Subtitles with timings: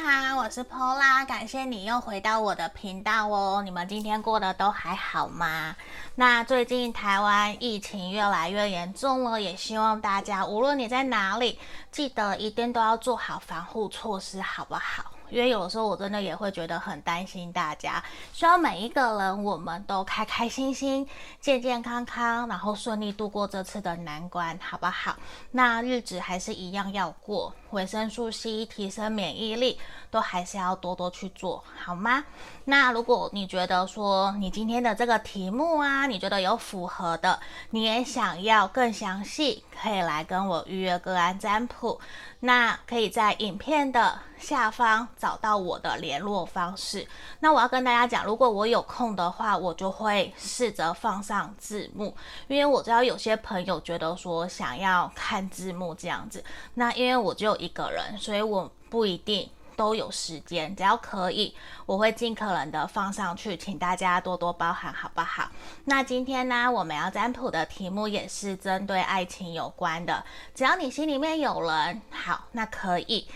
[0.00, 3.62] 大家好，我是 Pola，感谢你又回到我的频道哦。
[3.64, 5.74] 你们今天过得都还好吗？
[6.14, 11.58] 那最近台湾疫情越来越严重了，也希望大家无论你在哪里，
[11.90, 15.06] 记得一定都要做好防护措施，好不好？
[15.30, 18.02] 因为有时候我真的也会觉得很担心大家，
[18.32, 21.06] 希望每一个人我们都开开心心、
[21.40, 25.16] 健健康康，然后顺利度过这次的难关，好不好？
[25.50, 29.78] 那日子还是一样要过，维生素 C 提升免疫力
[30.10, 32.24] 都还是要多多去做，好吗？
[32.70, 37.40] 那如果你觉得说你今天的这个题目啊，你觉得有符合的，
[37.70, 41.98] 你也想要更详细，可以来跟我预约个案占卜。
[42.40, 47.08] 那可以在影片的下方找到我的联络方式。
[47.40, 52.14] 那我要跟大家讲，如果我有空的话，我就会试着放上字幕，
[52.48, 56.44] 因为我知道有些朋友觉得说想要看字幕这样子。
[56.74, 59.48] 那因为我只有一个人，所以我不一定。
[59.78, 61.54] 都有时间，只要可以，
[61.86, 65.48] 我会尽可能的放上去，请大家多多包涵，好不好？
[65.84, 73.28] 那今天呢，我们要占卜的题目也是针对爱情有关的，只要你心里面有人，好，那可以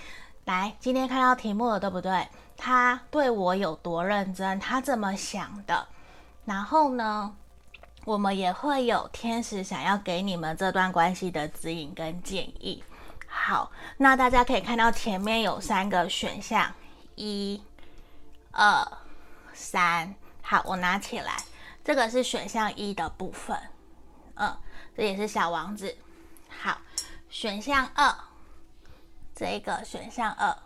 [0.46, 0.74] 来。
[0.80, 2.26] 今天看到题目了，对不对？
[2.56, 4.58] 他对我有多认真？
[4.58, 5.86] 他怎么想的？
[6.44, 7.36] 然后呢，
[8.04, 12.82] 我们也会有天使想要给你们这段关系的指引跟建议。
[13.34, 16.72] 好，那大家可以看到前面有三个选项，
[17.16, 17.60] 一、
[18.52, 18.86] 二、
[19.54, 20.14] 三。
[20.42, 21.42] 好，我拿起来，
[21.82, 23.58] 这个是选项一的部分，
[24.34, 24.56] 嗯，
[24.94, 25.96] 这也是小王子。
[26.48, 26.78] 好，
[27.30, 28.14] 选项二，
[29.34, 30.56] 这个选项二，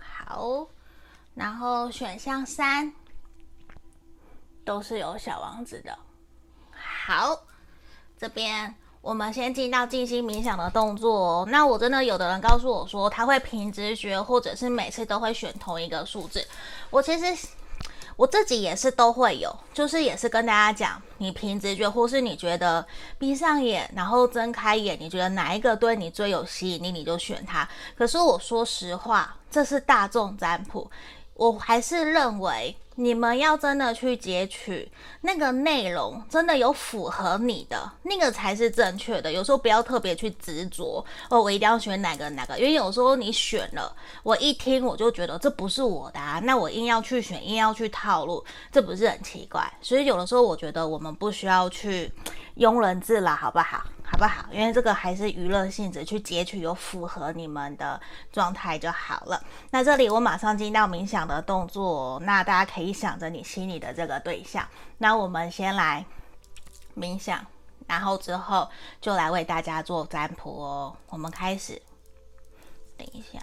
[0.00, 0.66] 好，
[1.34, 2.92] 然后选项三
[4.64, 5.96] 都是有小王子的。
[6.72, 7.44] 好，
[8.18, 8.74] 这边。
[9.04, 11.48] 我们先进到静心冥想的动作哦。
[11.50, 16.42] 那我真的有的人告诉我说，他会凭直觉，或者是每次都会选同一个数字。
[16.88, 17.46] 我其实
[18.16, 22.84] 我自己也是都会有，就是也是跟大家讲，你凭直觉，或是你觉得
[23.18, 27.68] 闭上眼，然后睁开眼，你觉得哪一个对你最有吸引力，你就选它。
[27.94, 30.90] 可是我说实话，这是大众占卜，
[31.34, 32.74] 我还是认为。
[32.96, 34.90] 你们要真的去截取
[35.22, 39.32] 那个内容，真的有符合你的那个才是正确的。
[39.32, 49.68] 有时候不要特别去执着哦，我一定要选哪个哪个，因为有时候你选了，我一听我就觉得这不是我的啊，那我硬要去选，硬要去套路，这不是很奇怪？
[49.80, 52.12] 所以有的时候我觉得我们不需要去
[52.58, 53.82] 庸人自扰，好不好？
[54.06, 54.44] 好不好？
[54.52, 58.00] 因为这个还是娱乐性质，去截取有符合你们的
[58.30, 59.42] 状态就好了。
[59.70, 64.68] 那这里我马上进到冥想的动作，那大家可以想着你心里的这个对象。
[64.98, 66.04] 那我们先来
[66.94, 67.44] 冥想，
[67.86, 68.70] 然后之后
[69.00, 70.96] 就来为大家做占卜哦。
[71.08, 71.80] 我们开始，
[72.96, 73.40] 等一下，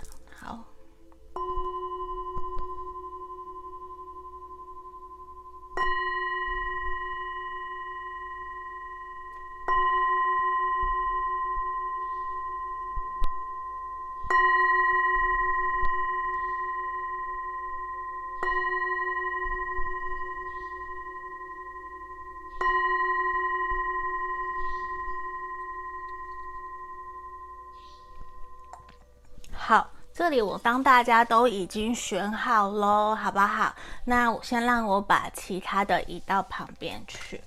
[30.14, 33.74] 这里我当大家都已经选好喽，好不好？
[34.06, 37.42] 那我先让我把其他的移到旁边去。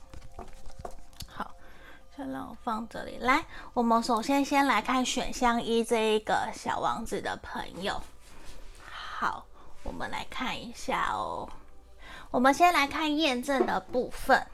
[1.26, 1.50] 好，
[2.16, 3.44] 先让我放这里来。
[3.74, 8.00] 我们首先先来看选项一这一个小王子的朋友。
[8.90, 9.44] 好，
[9.82, 11.48] 我们来看一下哦。
[12.30, 14.44] 我们先来看验证的部分。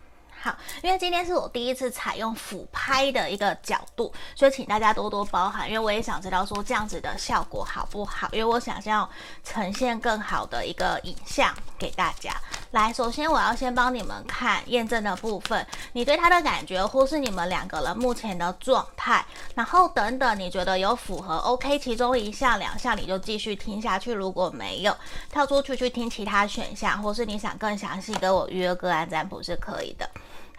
[0.42, 5.68] 好，因为今天是我第一次采用俯拍的一个角度，所以请大家多多包涵。
[5.68, 9.08] 因为我也想知道说这样子的效果好不好，因为我想要
[9.44, 12.32] 呈现更好的一个影像给大家。
[12.70, 24.96] 来，首先我要先帮你们看验证的部分，你对他的感觉，或是你们两个人目前的状态，然后等等，你觉得有符合 OK，其中一项两项你就继续听下去，如果没有，
[25.32, 30.08] 跳出去去听其他选项，或是你想更详细跟我预约个案占卜是可以的。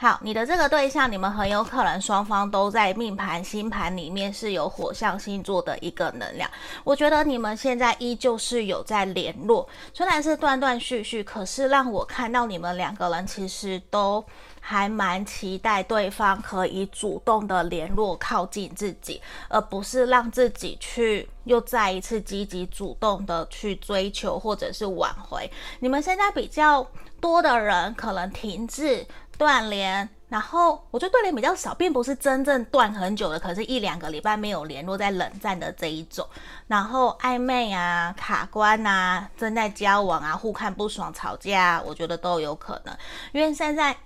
[0.02, 6.50] 好，你的这个对象，你们很有可能双方都在命盘、星盘里面是有火象星座的一个能量。
[6.84, 14.26] 我觉得你们现在依旧是有在联络，虽然是断断续续，可是让我看到你们两个人其实都
[14.60, 25.48] 还蛮期待对方可以主动的联络、靠近自己，而不是让自己去又再一次积极主动的去追求或者是挽回。
[25.80, 26.88] 你们现在比较
[27.20, 29.06] 多的人可能停滞。
[29.42, 36.24] 断联，然后我觉得断联比较少，并不是真正断很久的，可是一两个礼拜没有联络，在冷战的这一种。
[36.68, 42.96] 然后暧昧啊、卡关啊、正在交往啊、互看不爽、吵架啊，我觉得都有可能。
[43.32, 43.98] 因为现在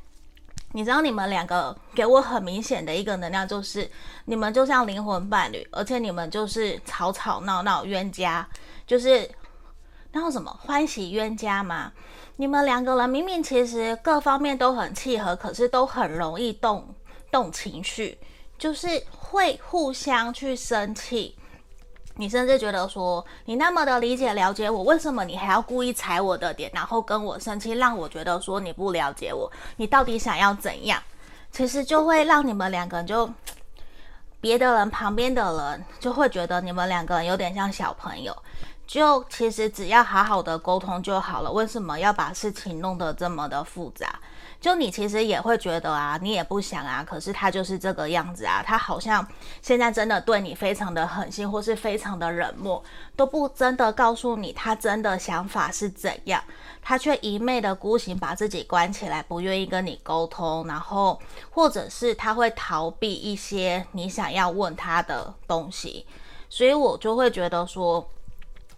[0.71, 3.91] 你知道，你们两个给我很明显的一个能量，就是
[4.23, 8.47] 你们就像灵魂伴侣，而且你们就是吵吵闹闹冤家，
[8.87, 9.29] 就是
[10.13, 11.91] 那叫什么欢喜冤家嘛。
[12.37, 16.85] 你们两个人明明其实各方面都很契合，可是都很容易动
[17.31, 18.17] 动情绪，
[18.57, 21.35] 就是会互相去生气。
[22.17, 31.01] 你甚至觉得说，你那么的理解了解我，为什么你还要故意踩我的点，然后跟我生气，让我觉得说你不了解我，你到底想要怎样？
[31.51, 33.29] 其实就会让你们两个人就
[34.41, 38.35] 别的人旁边的人就会觉得你们两个人有点像小朋友。
[38.87, 44.19] 就其实只要好好的沟通就好了，为什么要把事情弄得这么的复杂？
[44.61, 49.27] 就你其实也会觉得啊，你也不想啊，可是他就是这个样子啊，他好像
[49.61, 52.83] 现在真的对你非常的狠心，或是非常的冷漠，
[53.15, 56.41] 都不真的告诉你他真的想法是怎样，
[56.81, 61.19] 他却一昧的孤行把自己关起来，不愿意跟你沟通，然后
[61.51, 66.07] 或者是他会逃避一些你想要问他的东西，
[66.49, 68.07] 所以我就会觉得说。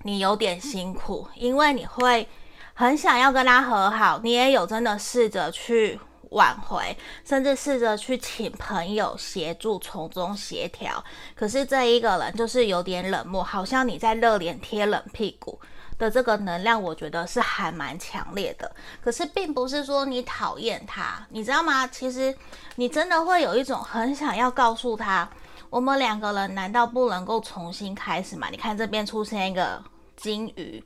[0.04, 2.28] 你有点辛苦，因为你会
[2.74, 6.00] 很想要跟他和好，你也有真的试着去
[6.30, 6.96] 挽回，
[7.26, 11.04] 甚至试着去请朋友协助从中协调。
[11.36, 15.60] 可是这一个人就是有点冷漠，好像你在热脸贴冷屁股
[15.98, 18.72] 的这个能量，我觉得是还蛮强烈的。
[19.02, 21.88] 可是并不是说你讨厌他，你知道吗？
[21.88, 22.36] 其实
[22.76, 25.28] 你真的会有一种很想要告诉他。
[25.70, 28.48] 我们两个人难道不能够重新开始吗？
[28.50, 29.84] 你看这边出现一个
[30.16, 30.82] 金鱼，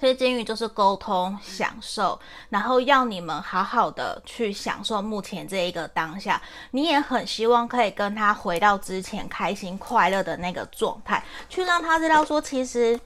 [0.00, 2.18] 所以金鱼就是沟通、享受，
[2.48, 6.40] 然后要你们好好的去享受目前这一个当下。
[6.70, 12.98] 你也很希望可以跟他回到之前开心快乐的那个状态，去让他知道说，其实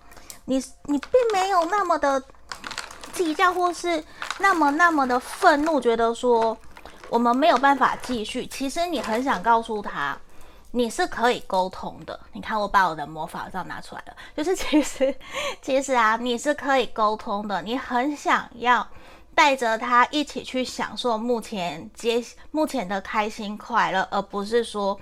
[0.44, 2.22] 你你并没有那么的
[3.12, 4.02] 计较，或是
[4.38, 6.56] 那么那么的愤怒，觉得说
[7.10, 8.46] 我们没有办法继续。
[8.46, 10.16] 其实你很想告诉他。
[10.76, 15.14] 你是可以沟通的，你看我把我的魔法杖拿出来了，就是其实
[15.62, 18.84] 其实啊，你是可以沟通的，你很想要
[19.36, 24.98] 带着他一起去享受目前接目前的开心快乐，而不是说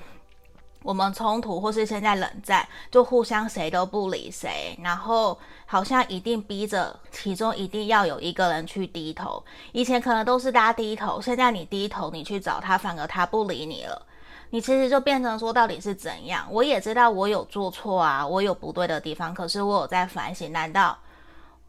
[0.83, 9.43] 我们冲突或是现在冷战，就互相谁都不理谁，然后好像一定逼着其中一定要有一个人去低头，
[9.73, 14.07] 以前可能都是大家低头，现在你低头，你去找他，反而他不理你了。
[14.53, 16.47] 你其实就变成说，到底是怎样？
[16.51, 20.53] 我也知道我有做错啊，我有不对的地方，可是我有在反省。
[20.53, 20.99] 难道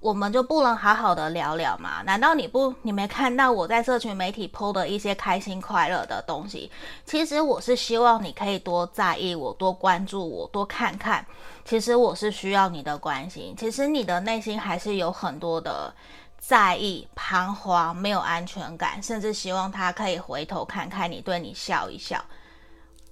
[0.02, 2.02] 我们就不能好好的聊聊吗？
[2.06, 6.70] 难道你不，你没看到我在社群媒体 po 的一些开心快乐的东西？
[7.06, 11.26] 其实我是希望你可以多在意我，多关注我，多看看。
[11.64, 13.56] 其实我是需要你的关心。
[13.58, 15.94] 其实你的内心还是有很多的
[16.38, 22.22] 在意、彷徨、没有安全感，甚至希望他可以回头看看你，对你笑一笑。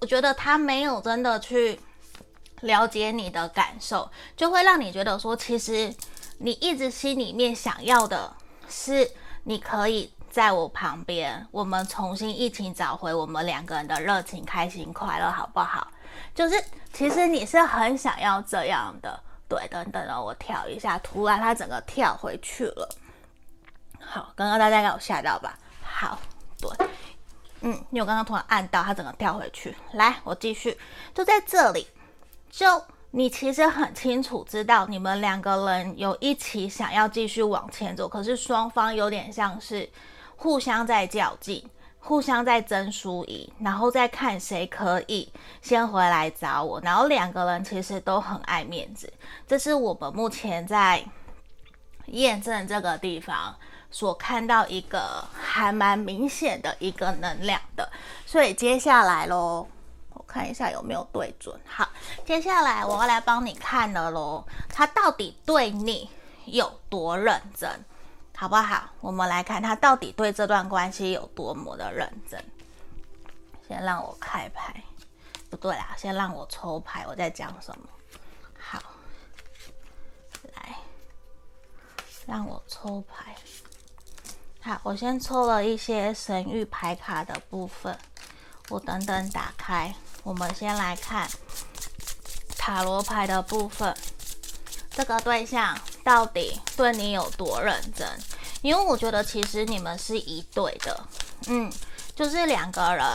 [0.02, 1.78] 我觉得他没有真的去
[2.62, 5.94] 了解你的感受，就会让你觉得说，其实
[6.38, 8.34] 你一直心里面想要的
[8.68, 9.08] 是，
[9.44, 15.86] 你可以在我旁边，我们重新一起找回我们两个人的热情、开心、快乐，好不好？
[16.34, 16.60] 就是
[16.92, 19.22] 其实你是很想要这样的。
[19.48, 22.88] 对，等等哦，我跳一下，突然他整个跳回去了。
[24.00, 25.56] 好，刚刚大家应该有吓到吧？
[25.80, 26.18] 好，
[26.60, 26.88] 对。
[27.62, 29.74] 嗯，因为我刚刚突然按到，它整个跳回去。
[29.92, 30.76] 来，我继续，
[31.14, 31.86] 就在这里。
[32.50, 32.66] 就
[33.12, 39.88] 你其实很清楚知道，你们两个人有一起想要继续往前走，可是双方有点像是
[40.36, 41.64] 互相在较劲，
[42.00, 46.80] 互相在争输赢，然后再看谁可以先回来找我。
[46.80, 49.12] 然后两个人其实都很爱面子，
[49.46, 51.04] 这是我们目前在
[52.06, 53.54] 验证这个地方。
[53.92, 57.88] 所看到一个还蛮明显的一个能量的，
[58.26, 59.68] 所以接下来喽，
[60.14, 61.54] 我看一下有没有对准。
[61.66, 61.88] 好，
[62.24, 66.10] 接下来我要来帮你看了喽，他到底对你
[66.46, 67.84] 有多认真，
[68.34, 68.88] 好不好？
[69.00, 72.42] 我们来看他到底对这段关系有多么的认真。
[73.68, 74.82] 先让我开牌，
[75.48, 77.86] 不对啦，先让我抽牌，我在讲什么？
[78.58, 78.78] 好，
[80.54, 80.76] 来，
[82.26, 83.34] 让我抽牌。
[84.64, 87.98] 好，我先抽了一些神域牌卡的部分，
[88.68, 89.92] 我等等打开。
[90.22, 91.28] 我们先来看
[92.56, 93.92] 塔罗牌的部分，
[94.88, 98.08] 这个对象到底对你有多认真？
[98.60, 101.08] 因为我觉得其实你们是一对的，
[101.48, 101.68] 嗯，
[102.14, 103.06] 就是两个人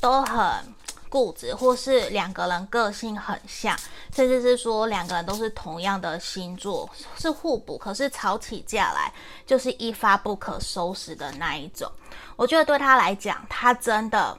[0.00, 0.73] 都很
[1.14, 3.78] 固执，或是两个人个性很像，
[4.12, 9.12] 甚至是说两个人都是同样的星座，是互补，可是吵起架来
[9.46, 11.88] 就是一发不可收拾的那一种。
[12.34, 14.36] 我觉得对他来讲，他真的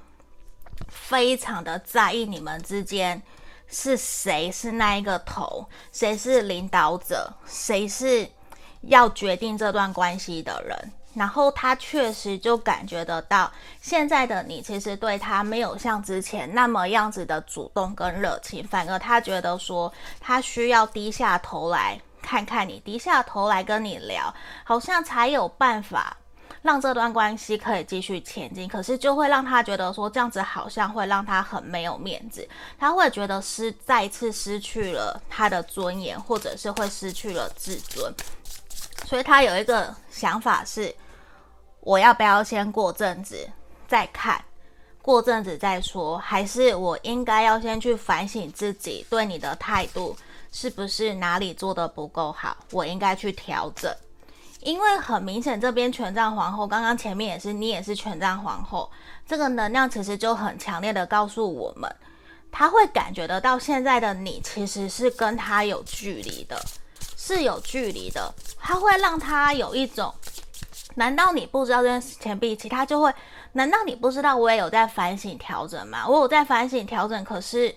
[0.89, 3.23] 非常的在意你们之间
[3.69, 8.29] 是谁是那一个头，谁是领导者，谁是
[8.81, 10.91] 要决定这段关系的人。
[11.15, 13.49] 然后他确实就感觉得到，
[13.81, 24.33] 现在的你其实对他没有像之前那么样子的主动跟热情，反而他觉得说他需要低下头来看看你，低下头来跟你聊，
[24.65, 26.17] 好像才有办法
[26.61, 28.67] 让这段关系可以继续前进。
[28.67, 32.45] 可是就会让他觉得说这样子好像会让他很没有面子，
[32.77, 38.13] 他会觉得失再次失去了他的尊严，或者是会失去了自尊。
[39.05, 40.93] 所以他有一个想法是。
[41.85, 43.47] 我要不要先过阵子
[43.87, 44.43] 再看，
[45.03, 50.17] 过阵子再说，还是我应该要先去反省自己对你的态度
[50.51, 52.57] 是不是哪里做得不够好？
[52.71, 53.95] 我应该去调整。
[54.61, 58.89] 因为很明显，这边权杖皇后，刚刚前面也是你也是权杖皇后，
[59.27, 61.95] 这个能量其实就很强烈的告诉我们，
[62.51, 66.59] 他会感觉得到现在的你其实是跟他有距离的，
[67.15, 70.11] 是有距离的，他会让他有一种。
[70.95, 72.37] 难道你不知道这件事情？
[72.39, 73.13] 比起他就会？
[73.53, 76.07] 难道你不知道我也有在反省调整吗？
[76.07, 77.73] 我有在反省调整，可是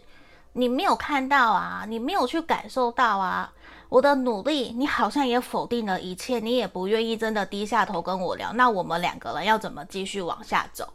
[0.52, 3.52] 你没有看到啊，你没有去感受到啊。
[3.88, 8.52] 我的努力，你好像也否定了一切，你也不愿意真的低下头跟我聊。
[8.52, 10.88] 那我们两个人要怎么继续往下走？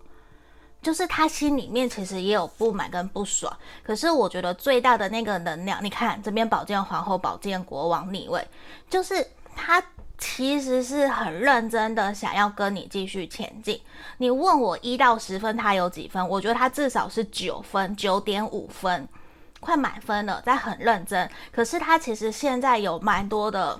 [0.82, 3.52] 就是他心里面其实也有不满跟不爽。
[3.84, 8.48] 可是我觉得最大的那个能量，你看这边宝剑皇后、宝剑国王逆位，
[8.90, 9.84] 就是他。
[10.26, 13.82] 其实是很认真的想要跟你继续前进。
[14.20, 16.26] 你问我一到十分，他有几分？
[16.30, 19.06] 我觉得他至少是九分，九点五分，
[19.60, 21.30] 快满分了，在很认真。
[21.52, 23.78] 可是他其实现在有蛮多的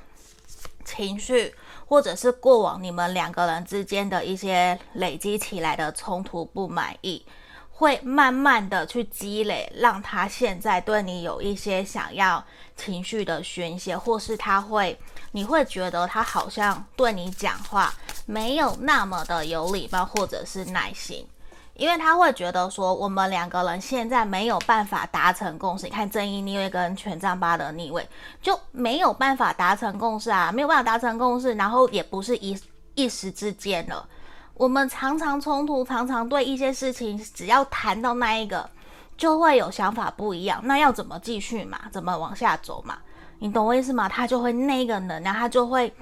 [0.84, 7.26] 情绪，或者是过往你们两个人之间的一些累积起来的冲突、不满意，
[7.72, 12.44] 会慢慢的去积累，让他现在对你有一些想要
[12.76, 15.00] 情绪的宣泄，或是他会。
[15.34, 17.94] 你会觉得他好像对你讲话
[18.26, 21.28] 没有那么的有礼貌或者是耐心，
[21.74, 25.86] 因为他会觉得说我们两个人现在没有办法达成共识。
[25.86, 28.08] 你看正义逆位跟权杖八的逆位
[28.44, 32.58] 就没有办法达成共识啊，没有办法达成共识，然后也不是一
[32.94, 34.08] 一时之间了。
[34.54, 38.70] 我们常常冲突，常常对一些事情，只要谈到那一个，
[39.18, 40.62] 就会有想法不一样。
[40.64, 41.80] 那要怎么继续嘛？
[41.92, 43.00] 怎么往下走嘛？
[43.40, 44.08] 你懂我意思吗？
[44.08, 45.94] 他就会那个能量，他就会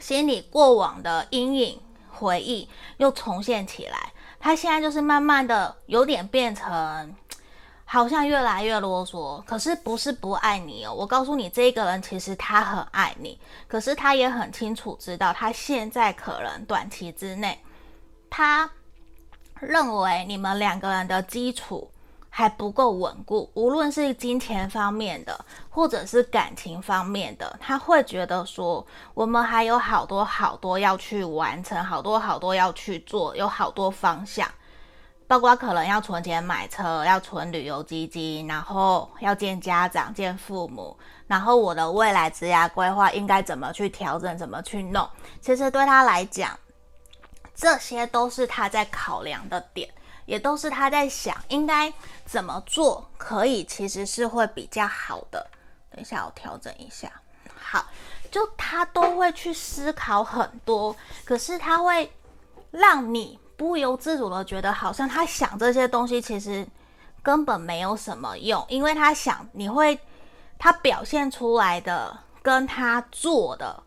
[0.00, 1.78] 心里过往的阴影
[2.10, 4.12] 回忆又重现起来。
[4.38, 7.14] 他现在就是慢慢的有点变成，
[7.84, 9.42] 好像越来越啰嗦。
[9.44, 13.38] 可是不是不爱你哦，我告诉你，这个人其实他很爱你，
[13.68, 17.60] 可是他也很清楚知道，他现在可能短期之内，
[18.30, 18.70] 他
[19.60, 21.90] 认为你们两个人的基础。
[22.38, 34.46] 还不够稳固，无论是金钱方面的，或者是感情方面的，他会觉得说，我们还有好多好多要去完成，好多好多要去做，有好多方向，
[35.26, 40.94] 包括可能要存钱买车，要存旅游基金，然后要见家长、见父母，
[41.26, 45.08] 然后我的未来职业规划应该怎么去调整，怎么去弄。
[45.40, 46.50] 其实对他来讲，
[47.54, 49.88] 这些都是他在考量的点。
[50.26, 51.92] 也都是他在想应该
[52.26, 55.46] 怎么做，可以其实是会比较好的。
[55.90, 57.10] 等一下，我调整一下。
[57.58, 57.86] 好，
[58.30, 62.12] 就他都会去思考很多，可是他会
[62.70, 66.66] 让你不由自主的觉得，好像他想这些东西其实
[67.22, 69.98] 根本没有什么用，因为他想你会，
[70.58, 73.82] 他表现出来的跟他做的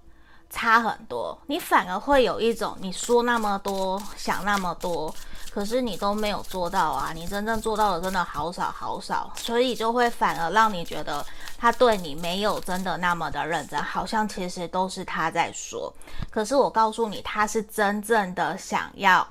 [0.49, 5.13] 差很多，你反而会有一种你说那么多，想那么多。
[5.51, 7.11] 可是你都没有做到啊！
[7.11, 11.25] 你真正做到的真的好少好少，所以就会反而让你觉得
[11.57, 15.91] 他对你没有真的那么的认真，好像其实都是他在说。
[16.29, 19.27] 可是我告诉你，他是真正的想要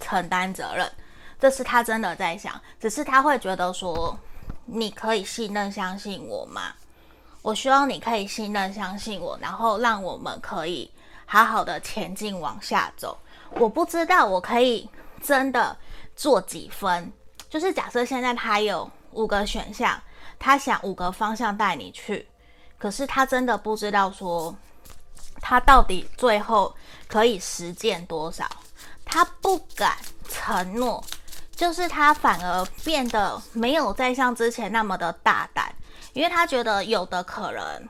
[0.00, 0.92] 承担责任，
[1.40, 2.60] 这是他真的在想。
[2.78, 4.16] 只是他会觉得说，
[4.66, 6.74] 你可以信任相信我吗？
[7.40, 10.90] 我希望你可以信任相信我，然后让我们可以
[11.24, 13.16] 好好的前进往下走。
[13.52, 14.88] 我不知道我可以。
[15.22, 15.76] 真的
[16.16, 17.12] 做几分？
[17.48, 20.00] 就是假设现在他有五个选项，
[20.38, 22.26] 他想五个方向带你去，
[22.78, 24.54] 可是他真的不知道说
[25.40, 26.74] 他到底最后
[27.06, 28.48] 可以实践多少，
[29.04, 29.96] 他不敢
[30.28, 31.04] 承诺，
[31.54, 35.74] 就是他反而变得没有再像之前那么的大胆，
[36.14, 37.88] 因为他觉得有的可能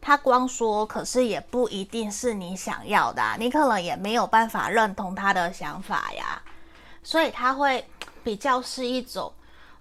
[0.00, 6.40] 他光说，可是也不一定是你想要的，你可能也没有办法认同他的想法呀，
[7.02, 7.84] 所以他会
[8.24, 9.32] 比较是一种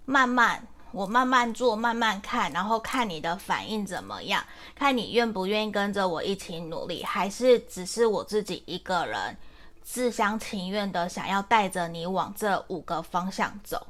[0.06, 0.66] 慢慢。
[0.94, 4.44] 我慢慢做，慢慢看，然后看你的反应怎么样，
[4.76, 9.38] 看你愿不愿意跟着我一起努力，还是只是我自己一个人
[9.82, 13.88] 自相情愿的想要带着你往这五个方向走。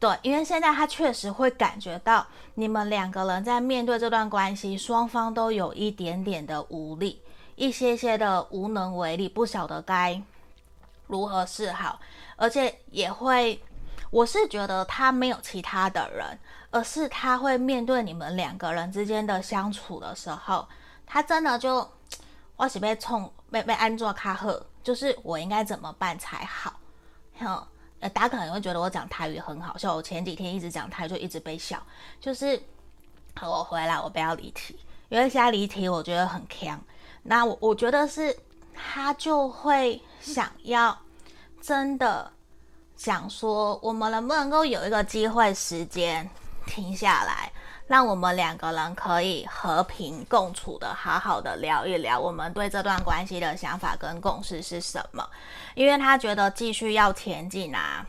[0.00, 7.22] 对，因为现在他确实会感觉到你们两个人在面对这段关系，双方都有一点点的无力，
[7.54, 10.20] 一些些的无能为力，不晓得该
[11.06, 12.00] 如何是好，
[12.40, 13.62] 而且也会。
[14.10, 16.36] 我是觉得他没有其他的人，
[16.72, 20.66] 而是他会面对你们两个人之间的相处的时候，
[21.06, 21.88] 他真的就
[22.56, 26.80] 我是被冲被被安坐卡赫，就是我应该怎么办才好？
[27.38, 27.64] 哼，
[28.00, 31.80] 呃，大家可能会觉得我讲台语很好笑，我前几天一直讲台就一直被笑，
[32.20, 32.60] 就是
[33.40, 34.76] 我回来我不要离题，
[35.08, 36.76] 因为现在离题我觉得很锵。
[37.22, 38.36] 那我我觉得是
[38.74, 40.98] 他就会想要
[41.60, 42.32] 真的。
[42.96, 46.28] 想说，我们能不能够有一个机会，时间
[46.66, 47.50] 停下来，
[47.86, 55.26] 让我们两个人可以和平共处的，好好的聊一聊我们对这段关系的想法跟共识是什么？
[55.74, 58.06] 因为他觉得继续要前进啊，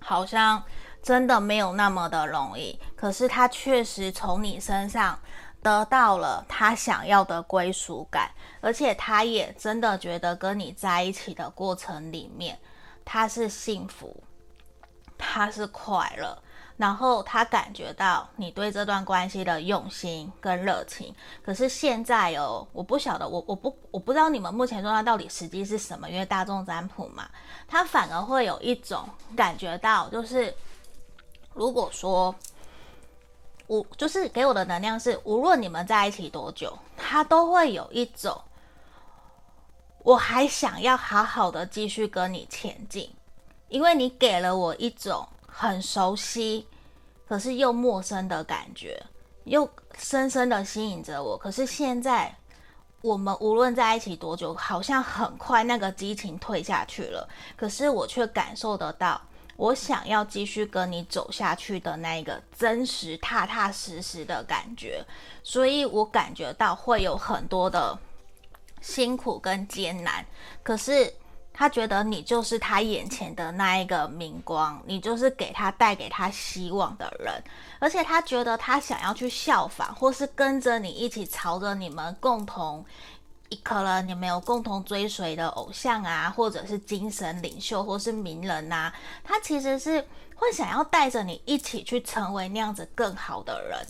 [0.00, 0.62] 好像
[1.02, 2.80] 真的没有那么的容易。
[2.96, 5.18] 可是他确实从你身上
[5.66, 8.30] 得到了他想要的归属感，
[8.60, 12.56] 而且他也真的觉得跟你在一起的过程里面。
[13.04, 14.22] 他是幸福，
[15.18, 16.40] 他是快乐，
[16.76, 21.12] 然后他感觉到你对这段关系的用心跟热情。
[21.44, 27.28] 可是现在哦，我不晓得，我我不我不知道你们目前状态到底实际是什么，因为大众占卜嘛，
[27.66, 30.54] 他反而会有一种感觉到，就是
[31.54, 32.32] 如果说
[33.66, 38.40] 我就是给我的能量是，无论你们在一起多久，他都会有一种。
[40.02, 43.12] 我还想要好好的继续跟你前进，
[43.68, 46.66] 因为你给了我一种很熟悉，
[47.26, 49.02] 可是又陌生的感觉，
[49.42, 51.36] 又深深的吸引着我。
[51.36, 52.32] 可是现在
[53.00, 59.20] 我们无论在一起多久，好像很快那个激情退下去了，可是我却感受得到，
[59.56, 65.04] 我想要继续跟你走下去的那一个真实、踏踏实实的感觉，
[65.42, 67.98] 所以我感觉到会有很多的。
[68.82, 70.24] 辛苦跟艰难，
[70.62, 71.12] 可是
[71.52, 77.42] 他觉得你就是他眼前的那一个明光，你就是给他带给他希望的人，
[77.80, 82.84] 而且他觉得他想要去效仿，或是跟着你一起朝着你们共同，
[83.62, 93.86] 可能你们有共同追随的偶像啊，或者是精神领袖，或是名人呐，他其实是会想要带着你一起去成为那样子更好的人，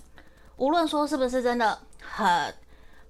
[0.57, 2.55] 无论说是不是真的很。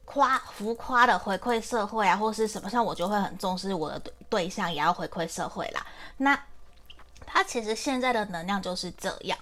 [0.08, 5.84] 夸浮夸的回馈社会啊，或是什么，像我就会很重视我的对象也要回馈社会啦。
[6.18, 6.40] 那
[7.26, 9.36] 他其实现在的能量就是这样，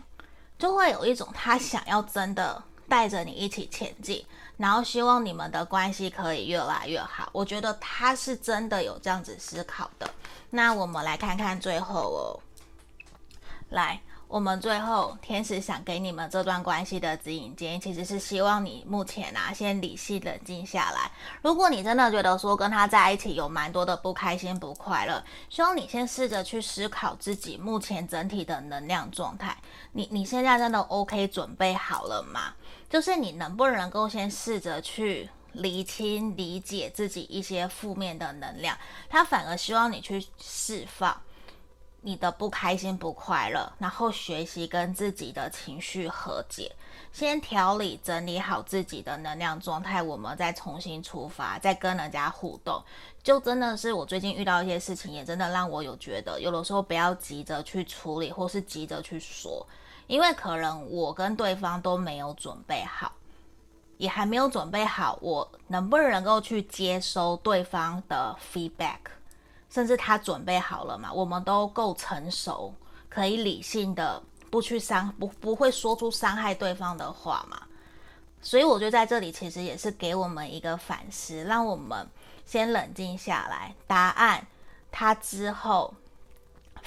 [0.59, 4.25] 就会有一种他想要真的带着你一起前进，
[4.57, 7.29] 然后希望你们的关系可以越来越好。
[7.33, 10.09] 我觉得他是真的有这样子思考的。
[10.51, 12.41] 那我们来看看最后哦，
[13.71, 14.01] 来。
[14.27, 21.09] 我们最后天使想给你们这段关系的指引建议，其实是希望你目前啊先理性冷静下来。
[21.43, 29.57] 如果你真的觉得说跟他在一起有蛮多的不开心、不快乐，希望你先试着去思考自己目前整体的能量状态。
[29.93, 32.55] 你你现在真的 OK 准备好了吗？
[32.95, 38.79] 就是你能不能够先试着去厘清、理解自己一些负面的能量？
[39.09, 41.21] 他反而希望你去释放。
[42.03, 46.71] 你的不开心、不快乐，然后学习跟自己的情绪和解，
[47.13, 52.81] 先调理、整理好自己的能量状态，我们再重新出发，再跟人家互动。
[53.25, 59.67] 就真的是我最近遇到一些事情，也真的让我有觉得，有的时候不要急着去处理，或是急着去说，
[60.07, 63.13] 因为可能我跟对方都没有准备好，
[63.97, 68.99] 也还没有准备好，我能不能够去接收对方的 feedback。
[69.71, 71.13] 甚至他准备好了嘛？
[71.13, 72.73] 我们都够成熟，
[73.09, 77.61] 可以理性的不去伤，不不会说出伤害对方的话嘛。
[78.41, 82.07] 所以我觉得在这里其实也是给我们一个反思，让我们
[82.47, 83.75] 先冷静下来。
[83.89, 84.47] 答案
[84.93, 85.93] 他之后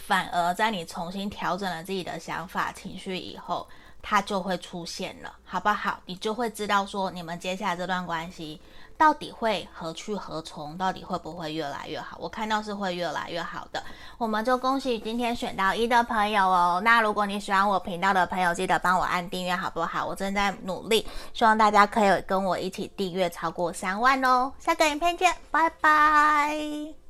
[0.07, 3.67] 反而在你重新调整了自己的想法、情绪以后，
[4.01, 5.99] 它就会出现了，好不好？
[6.05, 8.61] 你就会知道说，你们接下来这段关系
[8.97, 12.15] 到底会何去何从，到底会不会越来越好？
[12.21, 13.83] 我看到是会越来越好的。
[14.17, 16.81] 我们就恭喜今天选到一的朋友哦。
[16.85, 20.05] 那如果你喜欢我频道的朋友，记得帮我按订阅，好不好？
[20.05, 24.53] 我正在努力，希望大家可以跟我一起订阅超过三万哦。
[24.57, 27.06] 下个影片见，拜拜。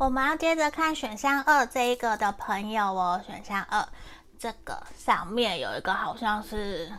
[0.00, 3.86] 我们要接着看选项二这一个的朋友哦，选项二。
[4.38, 6.90] 这个上面有一个好像是，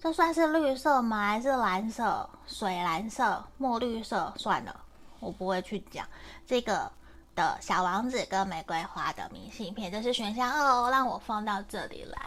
[0.00, 1.26] 这算是绿色吗？
[1.26, 4.32] 还是蓝色、水蓝色、墨绿色？
[4.36, 4.82] 算了，
[5.18, 6.06] 我不会去讲
[6.46, 6.88] 这个
[7.34, 12.18] 的小王子跟玫瑰花的明信片，这是选项二哦，让我放到这里来。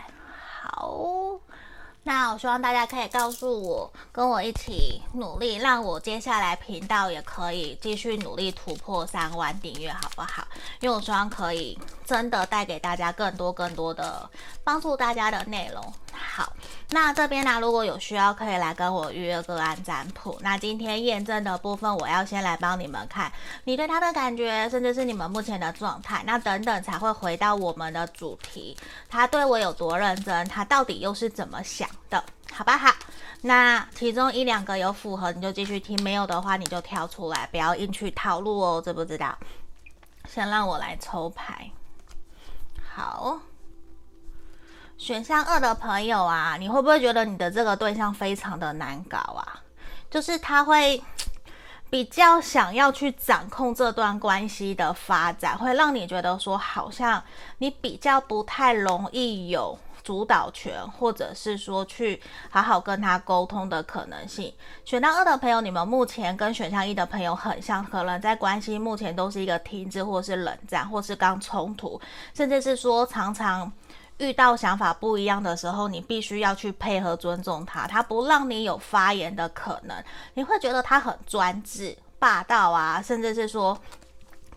[0.61, 1.39] 好。
[2.03, 10.47] 那我希望大家可以告诉我，跟我一起努力，让我接下来频道也可以继续努力突破三万订阅，好不好？
[10.79, 14.27] 因为我希望可以真的带给大家更多更多的
[14.63, 15.93] 帮助大家的内容。
[16.11, 16.51] 好，
[16.89, 20.37] 那这边呢，如果有需要，可以来跟我预约个案占卜。
[20.41, 23.31] 那今天验证的部分，我要先来帮你们看
[23.65, 28.75] 你对他的感觉，甚至是你们目前的状态，那等等才会回到我们的主题。
[29.09, 30.47] 他对我有多认真？
[30.47, 32.23] 他到底又是怎么想的？
[32.51, 32.93] 好不好？
[33.41, 39.37] 那其中一两个有符合，你就继续听；没有的话，你就跳出来，不要硬去套路哦，知不知道？
[40.27, 41.71] 先让我来抽牌。
[42.93, 43.39] 好。
[44.97, 49.61] 选项二的朋友啊，你会不会觉得你的这个对象非常的难搞啊？
[50.09, 51.01] 就是他会
[51.89, 57.23] 比较想要去掌控这段关系的发展，会让你觉得说好像
[57.59, 64.53] 你比较不太容易有主导权，或者是说去好好跟他沟通的可能性。
[64.85, 71.99] 选到二的朋友，你们目前跟选项一的朋友很像，可能在关系目前都是一个停滞，或是冷战，或是刚冲突，
[72.33, 73.71] 甚至是说常常。
[74.19, 79.95] 遇到想法不一样的时候，你必须要去配合尊重他，他不让你有发言的可能，
[80.33, 83.79] 你会觉得他很专制、霸道啊，甚至是说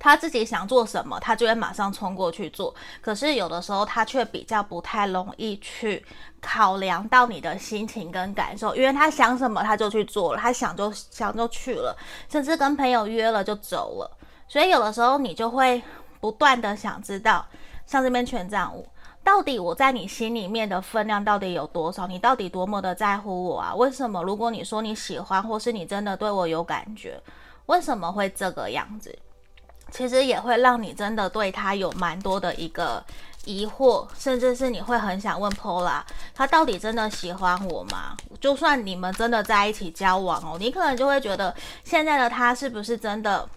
[0.03, 2.75] 他自己想做什么，他就会马上冲过去做。
[3.01, 6.05] 可是有的时候他却比较不太容易去
[6.41, 11.97] 考量到你的心情跟感受，因为他想什么他就去做了，他想就想就去了，
[12.29, 14.19] 甚至跟朋友约了就走了。
[14.49, 15.81] 所以有的时候你就会
[16.19, 17.47] 不断的想知道，
[17.87, 18.85] 像这边权杖五。
[19.25, 22.09] 到底我在你心里面的分量到底有多少？
[22.09, 23.73] 你到底多么的在乎我啊？
[23.73, 24.21] 为什么？
[24.21, 27.23] 如果你说你喜欢，或是你真的对我有感觉，
[27.67, 29.17] 为什么会这个样子？
[29.93, 33.05] 其实也会让你真的对他有蛮多的一个
[33.45, 36.03] 疑惑，甚至是你会很想问 Pola，
[36.35, 38.17] 他到底真的喜欢我吗？
[38.41, 43.49] 就算你们真的在一起交往哦，你可能就会觉得现在的他是不是真的？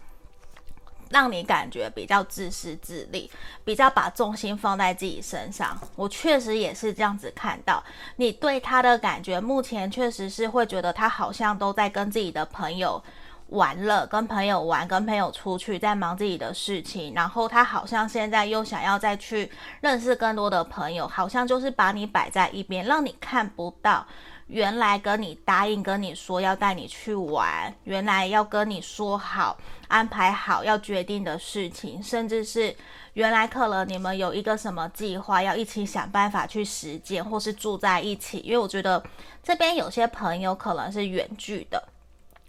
[1.12, 3.30] 让你感觉比较自私自利，
[3.64, 5.80] 比较把重心放在自己身上。
[5.96, 7.82] 我确实也是这样子看到
[8.16, 13.02] 你对他的感觉，目前确实是会觉得他好像都在跟自己的朋友
[13.50, 17.14] 玩了，跟朋友玩，跟朋友出去，在忙自己的事情。
[17.14, 24.06] 然后他好像现在又想要再去认识更多的朋友，好像就是把你摆在一边，让你看不到。
[24.48, 32.76] 原来跟你答应跟你说要带你去玩，原来要跟你说好安排好要决定的事情，甚至是
[33.14, 38.38] 原来可能你们有一个什么计划要一起想办法去实践，或是住在一起。
[38.40, 39.04] 因为我觉得
[39.42, 41.84] 这边有些朋友可能是远距的，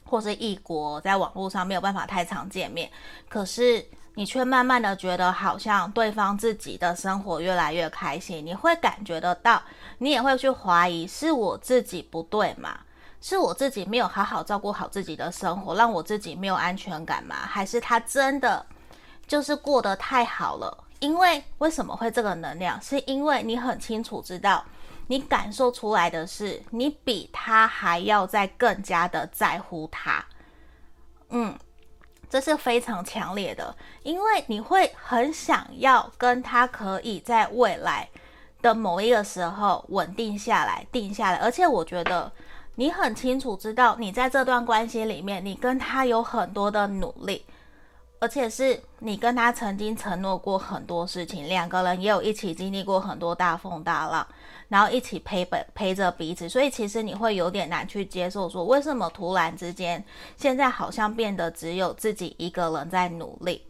[0.06, 2.90] 或是异国，在网络上没有办法太常见面，
[3.28, 3.84] 可是。
[4.18, 9.60] 你却慢慢的觉得好像对方自己的生活越来越开心，你会感觉得到，
[9.98, 12.78] 你也会去怀疑是我自己不对吗？
[13.20, 17.36] 是我自己没有好好照顾好自己的生活，让我自己没有安全感吗？
[17.36, 18.64] 还是他真的
[19.26, 20.84] 就是过得太好了？
[21.00, 22.80] 因为为什么会这个能量？
[22.80, 24.64] 是因为你很清楚知道，
[25.06, 30.24] 你感受出来的是你比他还要再更加的在乎他，
[31.30, 31.58] 嗯。
[32.28, 38.08] 这是非常强烈的，因为你会很想要跟他可以在未来
[38.60, 42.30] 的某一个时候稳定下来、定下来，而且我觉得
[42.74, 47.46] 你很清楚知道，你在这段关系里面，你跟他有很多的努力，
[48.18, 54.26] 而且是你跟他曾经承诺过很多事情，两个人也有一起经历过很多大风大浪。
[54.68, 60.04] 然后一起陪本陪着彼此，所以其实你会有点难去接受，说为什么突然之间
[60.36, 63.65] 现在好像变得只有自己一个人在努力。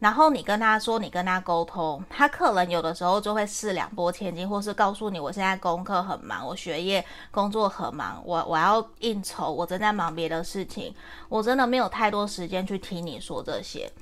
[0.00, 10.92] 然后你跟他说，你跟他沟通，他可能有的时候就会四两拨千斤，或是告诉你，我现在功课很忙，我学业工作很忙，我我要应酬，我正在忙别的事情，
[11.28, 13.92] 我真的没有太多时间去听你说这些。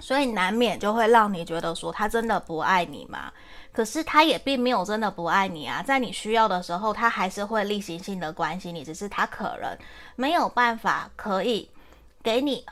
[0.00, 3.30] 所以难免就会让你觉得说他真的不爱你吗？
[3.70, 9.78] 可是他也并没有真的不爱你啊，在你需要的时候，他还是会例行性的关心你，只是他可能
[10.16, 11.70] 没有办法可以
[12.22, 12.66] 给你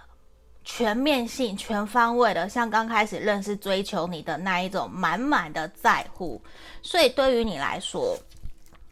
[0.64, 6.40] 全面性、全方位的，像刚开始认识、追求你的那一种满满的在乎。
[6.82, 8.16] 所以对于你来说，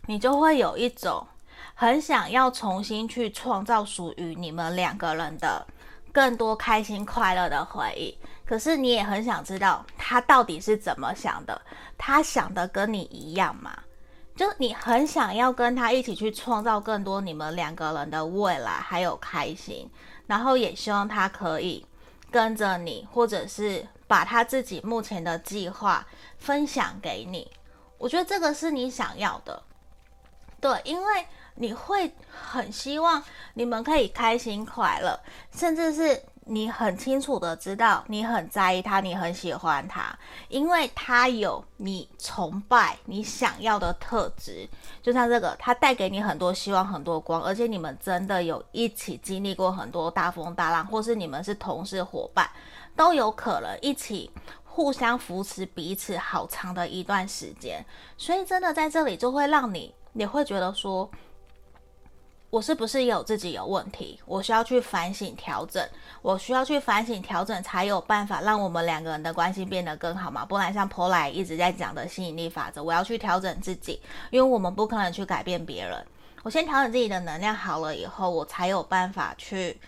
[0.07, 1.27] 你就会有一种
[1.75, 5.67] 很想要重新去创造属于你们两个人的
[6.13, 8.17] 更多开心快乐的回忆。
[8.47, 11.61] 可是你也很想知道他到底是怎么想的，
[11.99, 13.77] 他想的跟你一样吗？
[14.37, 19.91] 就你很想要跟他一起去创造更多你们两个人的未来，还有开心，
[20.27, 21.85] 然后也希望他可以
[22.31, 26.07] 跟着你，或者是把他自己目前的计划
[26.39, 27.51] 分享给你。
[27.97, 29.63] 我觉得这个是你想要的，
[30.61, 33.23] 对，因为你会很希望
[33.55, 35.19] 你们可以开心快乐，
[35.51, 36.23] 甚至是。
[36.49, 40.17] 你很清楚的知道，你很在意他，你很喜欢他，
[40.49, 44.69] 因为他有你崇拜、你想要的特质。
[45.03, 52.49] 就像这个，他带给你很多希望、很多光，而且你们真的有一起经历过很多大风大浪，或是你们是同事伙伴，
[52.95, 54.31] 都有可能一起
[54.63, 57.85] 互相扶持彼此好长的一段时间。
[58.17, 61.11] 所以，真的在这里就会让你，你会觉得说。
[62.57, 64.19] 我是不是有自己有问题？
[64.25, 65.87] 我需要去反省调整，
[66.23, 70.43] 我需要去反省调整，才有办法让我们两个人的关系变得更好嘛？
[70.43, 76.03] 不然像珀莱一直在讲的吸引力法则，我要去调整自己，因为我们不可能去改变别人。
[76.45, 79.79] 我先调整自己的能量好了以后，我才有办法去。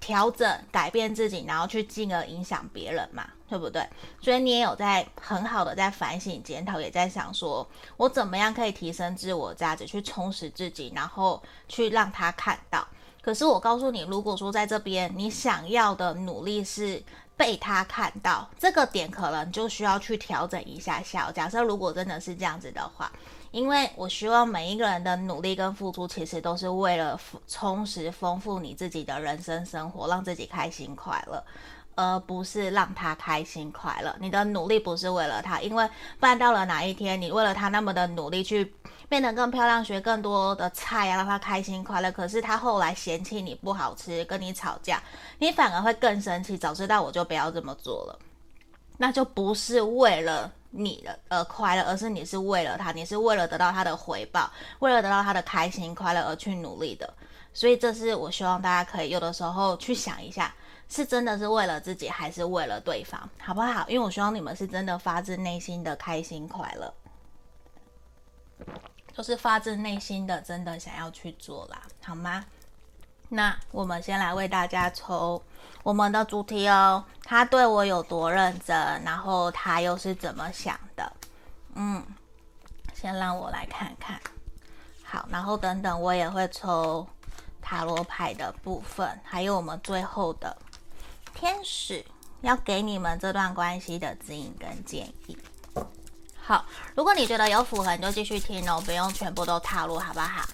[0.00, 3.86] 调整、改变自己，然后去进而影响别人嘛，对不对？
[4.22, 12.88] 所以你也有在很好的在反省、检讨，也在想说，我怎么样可以提升自我价值，去充实自己，然后去让他看到。
[13.20, 17.02] 可是我告诉你，如果说在这边你想要的努力是
[17.36, 21.30] 被他看到，这个点可能就需要去调整一下下。
[21.30, 23.12] 假设如果真的是这样子的话。
[23.52, 31.44] 因为我希望每一个人的努力跟付出，其实都是为了充实、丰富你自己的人生生活，让自己开心快乐，
[31.94, 34.14] 而不是让他开心快乐。
[34.20, 38.74] 你的努力不是为了他，因为不然到了哪一天，你为了他那么的努力去
[39.08, 42.10] 变得更漂亮，学更多的菜啊，让他开心快乐。
[42.12, 45.02] 可是他后来嫌弃你不好吃，跟你吵架，
[45.38, 46.56] 你反而会更生气。
[46.56, 48.18] 早知道我就不要这么做了，
[48.98, 50.52] 那就不是为了。
[50.74, 57.12] 你的呃快乐，而是你是为了他，你是为了得到他的回报，为了得到他的开心快乐而去努力的。
[57.52, 60.54] 所以这是我希望大家可以有的时候去想一下，
[60.94, 63.88] 是真的是为了自己，还是为了对方，好不好？
[63.88, 66.92] 因为我希望你们是真的发自内心的开心快乐，
[69.14, 72.44] 就是发自内心的真的想要去做啦，好吗？
[73.30, 75.42] 那我们先来为大家抽
[75.82, 81.10] 我们的主题哦，他对我有多认真，然后他又是怎么想的？
[81.74, 82.04] 嗯，
[82.92, 84.20] 先让我来看看。
[85.02, 87.06] 好，然后等等我也会抽
[87.62, 90.54] 塔罗牌的部分，还有我们最后的
[91.42, 92.04] 天使
[92.42, 95.36] 要给你们这段关系的指引跟建议。
[96.40, 100.48] 好，如果你觉得有符合，你就继续听哦，不用全部都套路，好不好？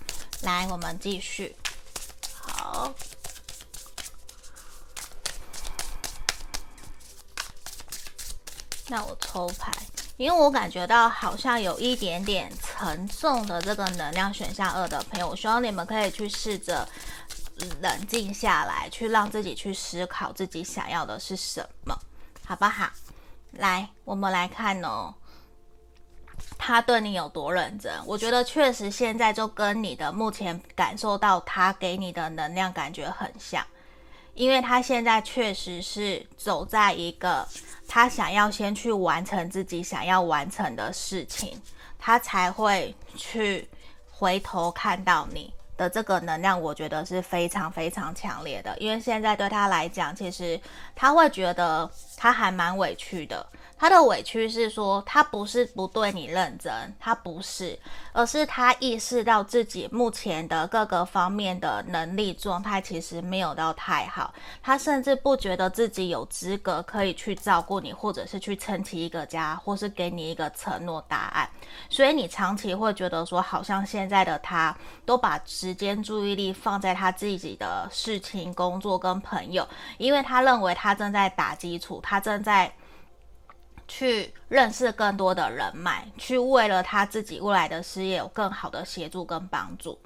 [0.45, 1.55] 来，我们继续。
[2.41, 2.91] 好，
[8.87, 9.71] 那我抽牌，
[10.17, 16.89] 因为我感觉到好像有一点点沉重的这个能量选项二的朋友，我希望你们可以去试着
[17.81, 21.99] 冷静下来，去让自己去思考自己想要的是什么，
[22.45, 22.91] 好不好？
[23.53, 25.15] 来，我们来看哦。
[26.57, 27.93] 他对你有多认真？
[28.05, 33.65] 我觉得确实现在就跟你的目前感受到他给你的能量感觉很像，
[34.35, 37.47] 因为他现在确实是走在一个
[37.89, 41.61] 他想要先去完成自己想要完成的事情，
[41.99, 43.69] 他才会去
[44.11, 48.77] 回头看到你的这个能量，我觉得是非常非常强烈的。
[48.79, 50.61] 因为现在对他来讲，其实
[50.95, 53.47] 他会觉得他还蛮委屈的。
[53.79, 57.79] 他的委屈是说，他不是不对你认真，他不是，
[58.13, 71.49] 而是他意识到自己目前的各个方面的能力状态其实没有到太好，他甚至不觉得自己有资格可以去照顾你，或者是去撑起一个家，或是给你一个承诺答案。
[71.89, 79.67] 所以你长期会觉得说，好像现在的他都把时间注意力放在他自己的事情、工作跟朋友，
[79.99, 82.73] 因为他认为他正在打基础，他正在。
[83.89, 89.99] 去认识更多的人脉，去为了他自己未来的事业有更好的协助跟帮助，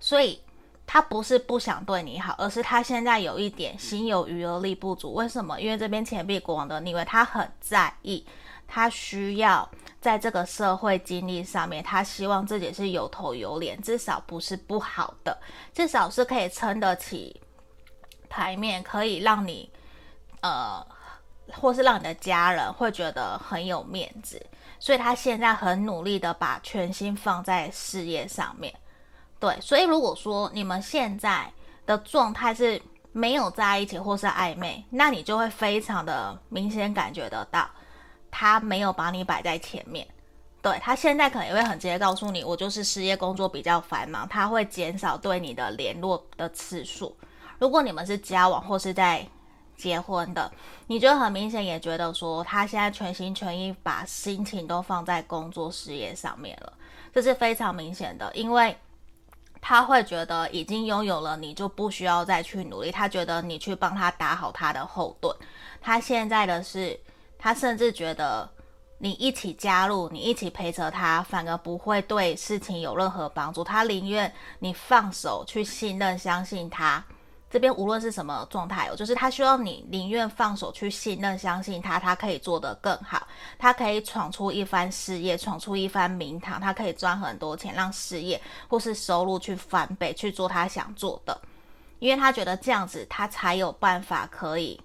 [0.00, 0.42] 所以
[0.86, 5.12] 他不是不想对你好，而是他现在有一点心有余而力不足。
[5.12, 5.60] 为什么？
[5.60, 8.26] 因为这边钱币国王的逆位，他很在意，
[8.66, 9.68] 他需要
[10.00, 15.38] 在这个社会经历上面，他希望自己是有头有脸，至少不是不好的，
[15.74, 17.38] 至少是可以撑得起
[18.30, 19.70] 台面，可以让你
[20.40, 20.86] 呃，
[21.54, 24.40] 或是让你的家人会觉得很有面子。
[24.80, 28.72] 所以他现在很努力的把全心放在事业上面。
[29.40, 31.52] 对，所以如果说你们现在
[31.84, 32.80] 的状态是
[33.10, 37.68] 没有在一起或是暧昧，那你就会非常的明显感觉得到，
[38.30, 40.06] 他没有把你摆在前面。
[40.60, 47.16] 对，他现在可能也会很直接告诉你，我就是事业工作比较繁忙，他会减少对你的联络的次数。
[47.58, 49.26] 如果你们是交往或是在
[49.78, 50.52] 结婚的，
[50.88, 56.72] 你就很明显也觉得说，他现在全心全意把心情都放在工作事业上面了，
[57.14, 58.76] 这是非常明显的，因为。
[59.60, 62.92] 他会觉得已经拥有了，你就不需要再去努力。
[62.92, 65.36] 他觉得你去帮他打好他的后盾。
[65.80, 66.98] 他现在的是，
[67.36, 68.48] 他甚至觉得
[68.98, 73.64] 你一起加入，你一起陪着他，反而不会对事情有任何帮助。
[73.64, 77.04] 他宁愿你放手去信任、相信他。
[77.50, 83.26] 这边无论是什么状态哦，就是他需要你宁愿放手去信任、相信他，他可以做得更好，
[83.58, 91.40] 他可以闯出一番事业，闯出一番名堂，他可以赚很多钱，让事业或是收入去翻倍，去做他想做的，
[92.00, 94.78] 因为他觉得这样子他才有办法可以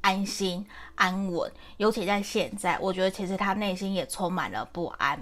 [0.00, 0.64] 安心
[0.94, 1.50] 安稳。
[1.78, 5.20] 尤其在现在，我觉得其实他内心也充满了不安。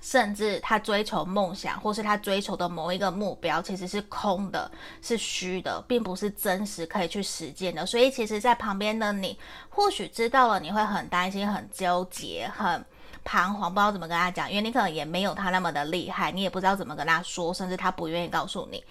[0.00, 4.70] 甚至他追求梦想，或是他追求的某一个目标，其实是空的，
[5.02, 7.84] 是虚的，并不是真实可以去实践的。
[7.84, 12.84] 所以，其实，在旁边的你，或许知道了，你会很担心、很纠结、很
[13.24, 18.84] 彷徨，不知道怎么跟他讲，因为你可能也没有他那么的厉害，你也不知道怎么跟他说，甚至他不愿意告诉你，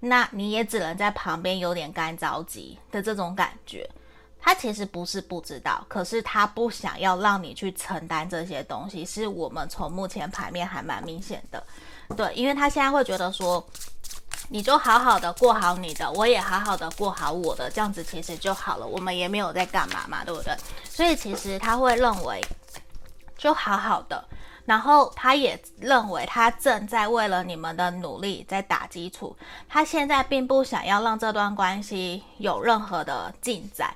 [0.00, 3.88] 那你也只能在旁边有点干着急的这种感觉。
[4.46, 11.64] 他其实不是不知道，可是他不想要让你去承担这些东西，是我们从目前牌面还蛮明显的，
[12.14, 13.66] 对，因为他现在会觉得说，
[14.50, 20.54] 你就好好的过好你的，我也好好的过好我的，这样子其实就好了，我们也没有在干嘛嘛，对不对？
[20.84, 22.38] 所以其实他会认为，
[23.38, 24.22] 就好好的，
[24.66, 29.34] 然后他也认为他正在为了你们的努力在打基础，
[29.70, 33.94] 他现在并不想要让这段关系有任何的进展。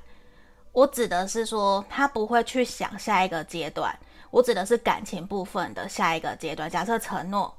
[0.79, 3.93] 我指的是说，他不会去想下一个阶段。
[4.31, 6.71] 我指的是感情部分的下一个阶段。
[6.71, 7.53] 假设承诺，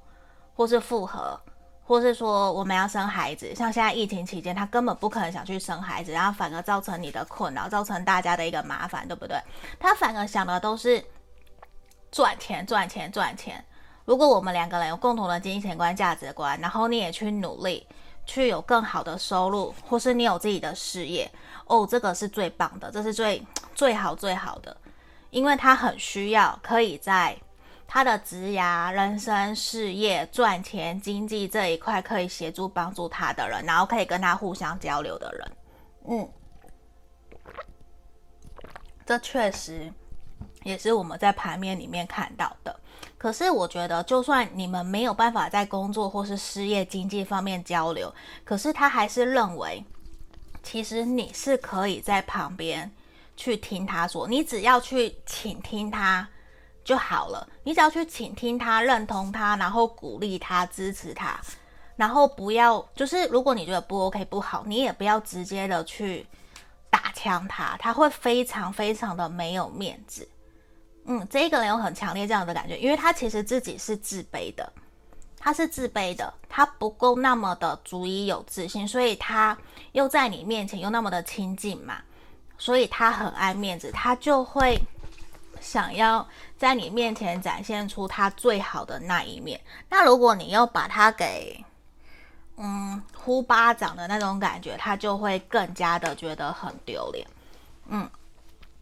[0.55, 1.38] 或是复合，
[1.84, 3.53] 或是说我们要生孩子。
[3.53, 9.38] 像现在疫情期间，他根本不可能想去生孩子，然后反而造成你的困扰，造成大家的一个麻烦，对不对？
[9.77, 11.03] 他反而想的都是
[12.13, 13.62] 赚钱、赚钱、赚钱。
[14.05, 17.86] 如果我们两个人有共同的金钱观、价值观，然后你也去努力。
[18.29, 21.29] 去有更好的收入，或是你有自己的事业
[21.65, 24.77] 哦，这个是最棒的，这是最最好最好的，
[25.31, 27.35] 因为他很需要可以在
[27.87, 35.51] 他的职涯、人生、事业、赚钱、经济这一块可以协助帮助他的人，然后可以跟他互相交流的人，
[36.09, 36.29] 嗯，
[39.07, 39.91] 这确实
[40.61, 42.79] 也是我们在盘面里面看到的。
[43.19, 48.12] 可是我觉得，就算你们没有办法在工作或是失业经济方面交流，
[48.45, 49.84] 可是他还是认为，
[50.63, 52.89] 其实你是可以在旁边
[53.36, 56.25] 去听他说，你只要去倾听他
[56.84, 57.45] 就好了。
[57.65, 61.38] 你只要去倾听他，认同他，然后鼓励他，支持他，
[61.97, 66.25] 然后不要就是，如果你觉得不 OK 不好，你也不要直接的去
[66.89, 70.25] 打枪他，他会非常非常的没有面子。
[71.11, 74.71] 嗯，这个人有很强烈这样的感觉，因为他其实自己是自卑的，
[75.39, 79.57] 他是自卑的，他不够那么的足以有自信，所以他
[79.93, 81.97] 又在你面前又那么的亲近嘛，
[82.59, 84.79] 所以他很爱面子，他就会
[85.59, 86.23] 想要
[86.59, 89.59] 在你面前展现出他最好的那一面。
[89.89, 91.65] 那如果你又把他给
[92.57, 97.27] 嗯呼巴掌的那种感觉，他就会更加的觉得很丢脸，
[97.87, 98.07] 嗯。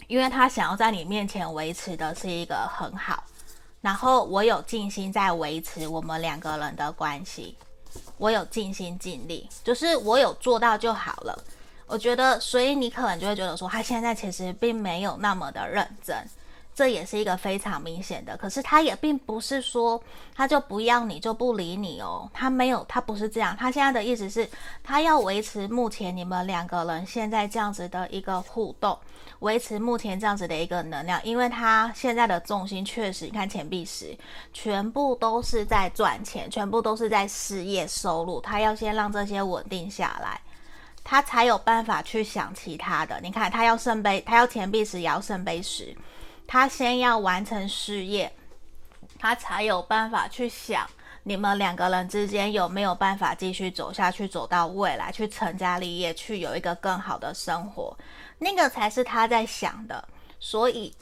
[0.07, 3.23] 因为他想要在你面前维持的是一个很好，
[3.81, 7.55] 然后我有尽心在维持我们两个人的关系，
[8.17, 11.37] 我有尽心尽力，就是我有做到就好了。
[11.85, 16.15] 我觉得，所以你可能就会觉得说，他现在其实并没有那么的认真
[16.75, 18.37] 这也是一个非常明显的。
[18.37, 20.01] 可是他也并不是说
[20.35, 23.55] 他就不要你就不理你哦，他没有，他不是这样。
[23.57, 24.47] 他现在的意思是，
[24.83, 28.99] 他要维持目前你们两个人现在这样子的一个互动，
[29.39, 34.17] 维持目前这样子的一个能量，因为他现在的重心确实，你看钱币十，
[34.53, 40.39] 全部都是在赚钱，全部都是在事业收入，他要先让这些稳定下来。
[41.03, 43.17] 他才有办法去想其他的。
[43.21, 45.95] 你看，他要圣杯，他要钱币十，也要圣杯十。
[46.45, 48.29] 他先要完成事业，
[49.17, 50.85] 他才有办法去想
[51.23, 57.95] 你们两个人之间有没有办法继续走下去，走到未来，去成家立业，去有一个更好的生活。
[58.39, 60.07] 那个才是他在想的。
[60.39, 60.93] 所以，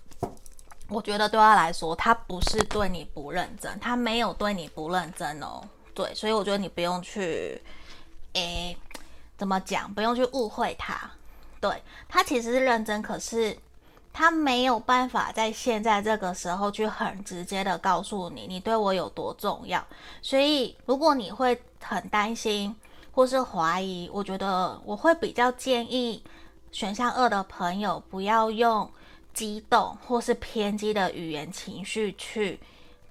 [0.88, 5.61] 我觉得对他来说，他不是对你不认真，他没有对你不认真哦。
[5.93, 7.61] 对，所以我觉得你不用去，
[8.33, 8.77] 诶。
[9.38, 9.93] 怎么讲？
[9.93, 11.11] 不用去误会他，
[11.59, 13.57] 对，他其实是认真，可是
[14.13, 19.86] 他没有办法在现在这个时候去很直接的告诉你，你对我有多重要。
[20.21, 22.73] 所以，如果你会很担心
[23.11, 26.23] 或是怀疑，我觉得我会比较建议
[26.76, 28.91] 选项二的朋友不要用
[29.34, 32.59] 激动或是偏激的语言情绪去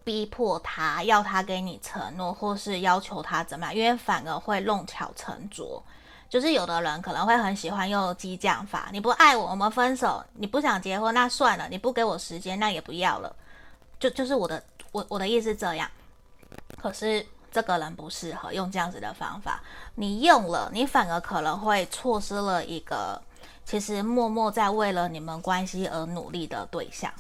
[0.05, 5.83] 逼迫他，要他给你承诺，或是要求他怎么样，因为反而会弄巧成拙。
[6.29, 13.35] 就是有的人可能会很喜欢用激将法，你不爱我，我们分手；你不想结婚，那算了；你不给我时间，那也不要了。
[13.99, 14.63] 就就是我的
[14.93, 15.91] 我我的意思这样。
[16.77, 19.63] 可是这个人不适合用这样子的方法，
[19.95, 23.19] 你用了，你反而可能会错失了一个
[23.65, 27.13] 其实默默在为了你们关系而努力的对象。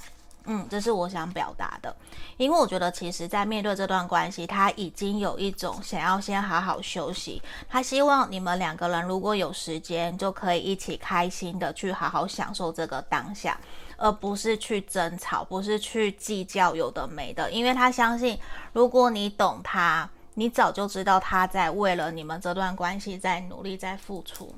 [0.46, 1.96] 嗯，这是我想表达的，
[2.36, 7.40] 因为我觉得其实，在面对这段关系，他已经有一种想要先好好休息。
[7.66, 13.58] 他希望你们两个人如果有时间，就可以一起开心的去好好享受这个当下，
[13.96, 17.50] 而不是去争吵，不是去计较有的没的。
[17.50, 18.38] 因为他相信，
[18.74, 24.54] 如果你懂他，你早就知道他在为了你们这段关系在努力，在付出，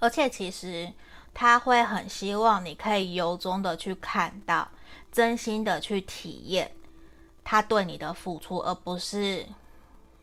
[0.00, 0.92] 而且其实
[1.32, 4.68] 他会很希望你可以由衷的去看到。
[5.12, 6.70] 真心的去体验
[7.42, 9.44] 他对你的付出，而不是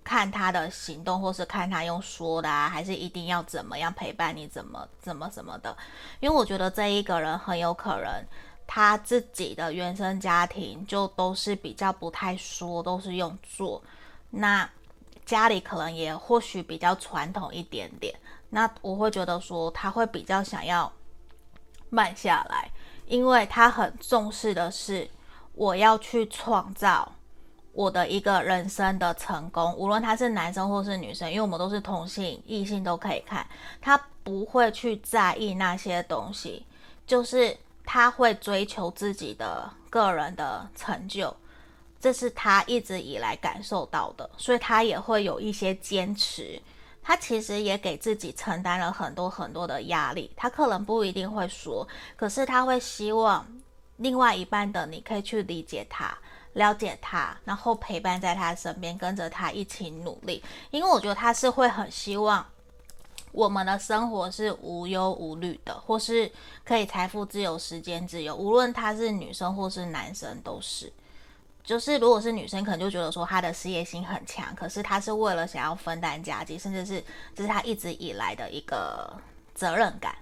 [0.01, 5.75] 看他的行动，或是看他用说的啊，还是一定要怎么样陪伴你，怎么怎么怎么的。
[6.21, 8.23] 因为我觉得这一个人很有可能
[8.65, 13.83] 他自己的原生家庭就都是比较不太说，都是用做。
[14.29, 14.69] 那
[15.25, 18.17] 家里可能也或许比较传统一点点。
[18.49, 20.91] 那我会觉得说他会比较想要
[21.89, 22.71] 慢下来。
[23.05, 25.09] 因为他很重视的是，
[25.53, 27.09] 我要去创造
[27.71, 33.47] 我的一个人生的成功，无论他是男生或是女生，因为我们都是同性，异性都可以看。
[33.79, 36.65] 他不会去在意那些东西，
[37.05, 41.33] 就是他会追求自己的个人的成就，
[42.01, 46.61] 这是他一直以来感受到的，所以他也会有一些坚持。
[47.07, 51.87] 他其实也给自己承担了很多很多的压力，他可能不一定会说，
[52.17, 53.47] 可是他会希望
[53.95, 56.13] 另外一半的你可以去理解他、
[56.51, 60.43] 了解他，然后陪伴在他身边，跟着他一起努力。
[60.69, 62.45] 因为我觉得他是会很希望
[63.31, 66.29] 我们的生活是无忧无虑的，或是
[66.65, 70.91] 可以财富自由、时间自由，无论他是女生或是男生都是。
[71.67, 77.03] 就是，如果是女生，可能就觉得说她的事业心很强，可是她是为了想要分担家计，甚至是
[77.35, 79.11] 这是她一直以来的一个
[79.53, 80.15] 责任感。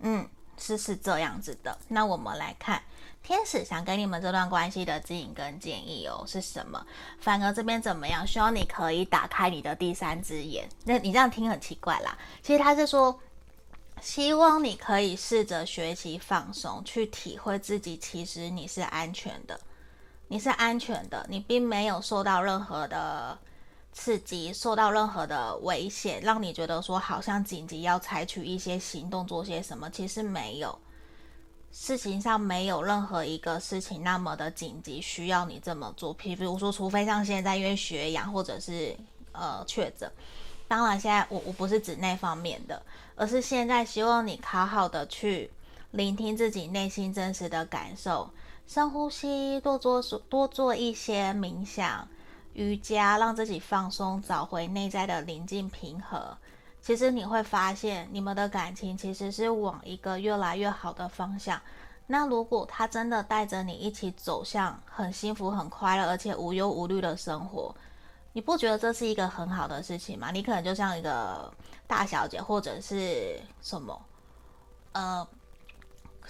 [0.00, 0.28] 嗯，
[0.58, 1.74] 是是这样子的。
[1.88, 2.82] 那我们来看
[3.22, 6.86] 天使想给你们这段关系的指引跟建议哦，是什么？
[7.18, 8.26] 反而这边怎么样？
[8.26, 10.68] 希望你可以打开你的第三只眼。
[10.84, 13.18] 那你这样听很奇怪啦，其实他是说，
[14.02, 19.58] 希望你可以试着学习放松，去体会自己其实你是安全的。
[20.32, 23.36] 你是安全的，你并没有受到任何的
[23.92, 29.90] 刺激，受到任何的危险，让你觉得说好像紧急要采取一些行动，做些什么。
[29.90, 30.78] 其实没有，
[31.70, 36.16] 事情上没有任何一个事情那么的紧急需要你这么做。
[36.16, 38.96] 譬如说，除非像现在因为血氧或者是
[39.32, 40.10] 呃确诊，
[40.66, 42.82] 当然现在我我不是指那方面的，
[43.16, 45.50] 而是现在希望你好好的去
[45.90, 48.30] 聆听自己内心真实的感受。
[48.66, 50.00] 深呼吸，多做
[50.30, 52.08] 多做一些冥想、
[52.54, 56.36] 瑜伽，让自己放松，找回内在的宁静平和。
[56.80, 61.60] 其实你会发现，你们的感情其实是往一个越来越好的方向。
[62.06, 67.74] 那如果他真的带着你一起走向很幸福、很快乐，而且无忧无虑的生活，
[68.32, 70.30] 你不觉得这是一个很好的事情吗？
[70.30, 71.52] 你可能就像一个
[71.86, 74.02] 大小姐，或者是什么，
[74.92, 75.28] 呃。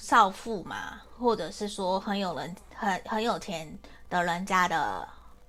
[0.03, 3.78] 少妇嘛，或者是说很有人很很有钱
[4.11, 5.09] 的人家的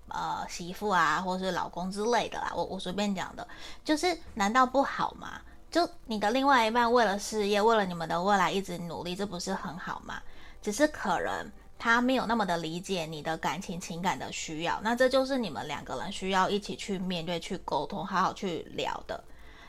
[0.10, 2.54] 呃媳妇啊，或者是老公之类的啦。
[2.56, 3.48] 我我随便讲的，
[3.84, 5.42] 就是难道不好吗？
[5.72, 10.22] 就你的另外一半为了事业，为了你们的未来一直努力，这不是很好吗？
[10.62, 19.24] 只是可能他没有那么的理解你的感情情感的需要，那这就是你们两个人需要一起去面对、去沟通、好好去聊的。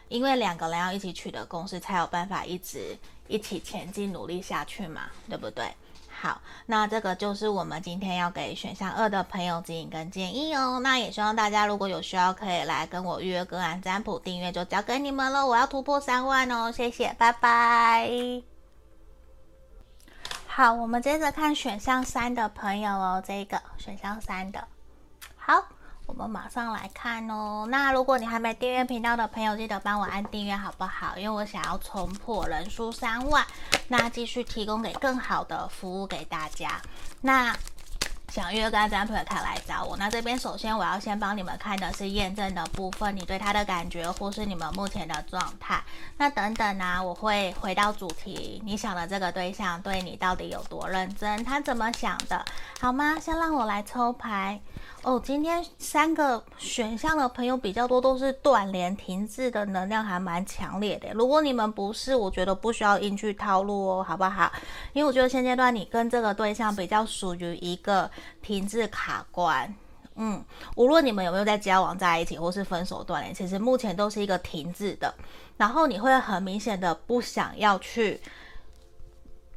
[0.08, 2.96] 因为两个人要一起取得共识，才有办法一直
[3.26, 5.74] 一起前进、努力下去嘛，对不对？
[6.16, 10.80] 好，那这个就是我们今天要给选项二的朋友指引跟建议哦。
[10.80, 15.46] 那也希望大家如果有需要，可以来跟我预约个案占卜，订阅就交给你们了。
[15.46, 18.08] 我要突破三万哦，谢谢，拜拜。
[20.46, 24.66] 好，我们接着看选项三的朋友哦，这个选项三的，
[25.36, 25.73] 好。
[26.16, 27.66] 我们马上来看哦。
[27.68, 31.16] 那如果你还没订阅频道的朋友，记得帮我按订阅好不好？
[31.16, 33.44] 因为我想要冲破人数三万，
[33.88, 36.80] 那继续提供给更好的服务给大家。
[37.20, 37.52] 那
[38.28, 39.96] 想约个案占卜，可以来找我。
[39.96, 45.82] 那这边首先我要先帮你们看的是验证的部分，你对他的感觉，或是你们目前的状态。
[46.16, 51.44] 那等等呢、啊，我会回到主题，你想的这个对象对你到底有多认真？
[51.44, 52.44] 他怎么想的？
[52.80, 53.18] 好吗？
[53.20, 54.60] 先让我来抽牌。
[55.04, 61.12] 哦，今天三个选项的朋友比较多，都是断联、停滞的能量，还蛮强烈的。
[61.12, 64.50] 如果你们不是，我觉得不需要硬去套路哦，好不好？
[64.94, 69.72] 因为我觉得现阶段你跟这个对象比较属于一个停滞卡关。
[70.14, 70.42] 嗯，
[70.74, 75.14] 无论你们有没有在交往在一起，或是分手断联，其实目前都是一个停滞的。
[75.58, 78.18] 然后你会很明显的不想要去。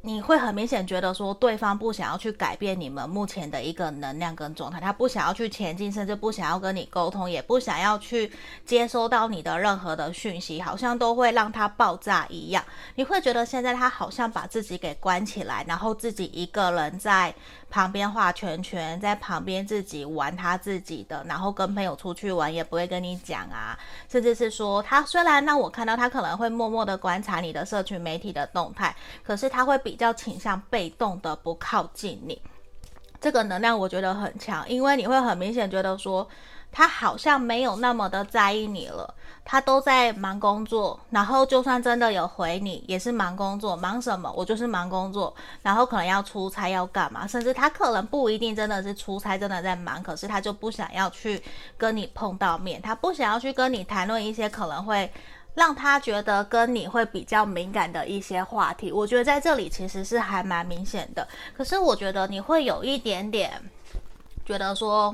[0.07, 8.31] 你会很明显觉得说，对方不想要去改变你们目前的一个能量跟状态，他不想要去前进，甚至不想要跟你沟通，也不想要去
[8.65, 12.63] 接收到你的任何的讯息，好像都会让他爆炸一样。
[12.95, 17.35] 你会觉得现在他好像把自己给关起来，然后自己一个人在
[17.70, 23.78] 旁边画圈圈，在旁边自己玩他自己的，然后跟朋友出去玩也不会跟你讲啊，
[24.09, 32.41] 甚至是说他虽然让我看到他可能会默默的观察你的社群媒体的动态，可是他会比较倾向被动的不靠近你。
[33.20, 36.28] 这个能量我觉得很强，因为你会很明显觉得说。
[36.78, 39.11] 他好像没有那么的在意你了，
[39.43, 43.75] 他都在忙工作，然后就算真的有回你，也是忙工作。
[43.75, 44.32] 忙什么？
[44.38, 51.41] 我就是忙工作，然后可能要出差要干嘛，甚至他可能不一定真的是出差，真的在忙，可是他就不想要去
[51.80, 55.11] 跟你碰到面，他不想要去跟你谈论一些可能会
[55.55, 58.91] 让他觉得跟你会比较敏感的一些话题。
[58.91, 63.59] 我觉得在这里其实是还蛮明显的，可是我觉得你会有一点点。
[64.47, 65.13] 觉得说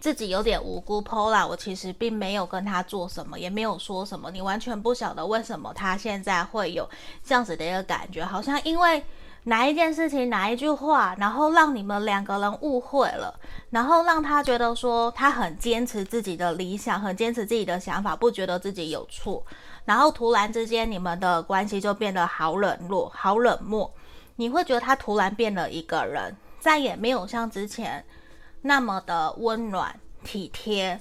[0.00, 6.90] 自己有点无辜，Pola，我其实并没有跟他做什么，也没有说什么，你完全不晓得为什么他现在会有
[7.22, 9.04] 这样子的一个感觉，好像因为
[9.44, 13.32] 哪一件事情、哪一句话，然后让你们两个人误会了，
[13.70, 19.44] 然后让他觉得说他很坚持自己的理想，很坚持自己的想法，不觉得自己有错，
[19.84, 23.88] 然后突然之间你们的关系就变得好冷落、好冷漠，
[24.34, 28.04] 你会觉得他突然变了一个人，再也没有像之前。
[28.62, 31.00] 那么的温暖体贴，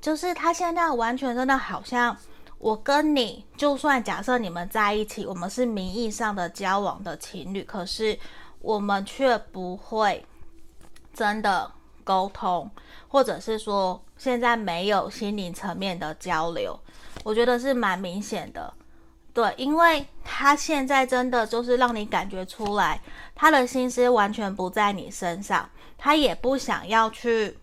[0.00, 2.16] 就是他现在完全真的好像
[2.58, 8.18] 我跟你，就算假设你们在一起，我们是名义上的交往的情侣，可是
[8.60, 10.24] 我们却不会
[11.12, 11.70] 真的
[12.02, 12.70] 沟通，
[13.08, 16.78] 或者是说现在没有心灵层面的交流，
[17.24, 18.72] 我觉得是蛮明显的。
[19.32, 23.00] 对，因为他现在真的就是让你感觉出来，
[23.34, 25.68] 他的心思完全不在你身上。
[26.00, 27.56] 他也不想要去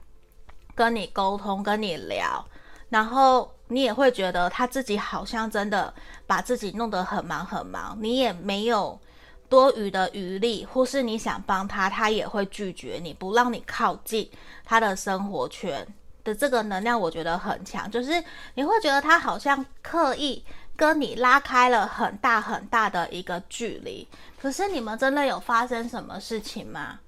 [0.75, 2.45] 跟你沟通、跟你聊，
[2.89, 5.91] 然后你也会觉得他自己好像真的
[6.27, 8.97] 把自己弄得很忙很忙，你也没有
[9.49, 14.29] 多余的余力，或是你想帮他，他也会拒绝你，不让你靠近
[14.63, 15.85] 他的生活圈
[16.23, 18.23] 的这个能量，我觉得很强，就是
[18.53, 24.07] 你会觉得他好像刻意跟你拉开了很大很大的一个距离，
[24.39, 26.99] 可是你们真的有发生什么事情吗？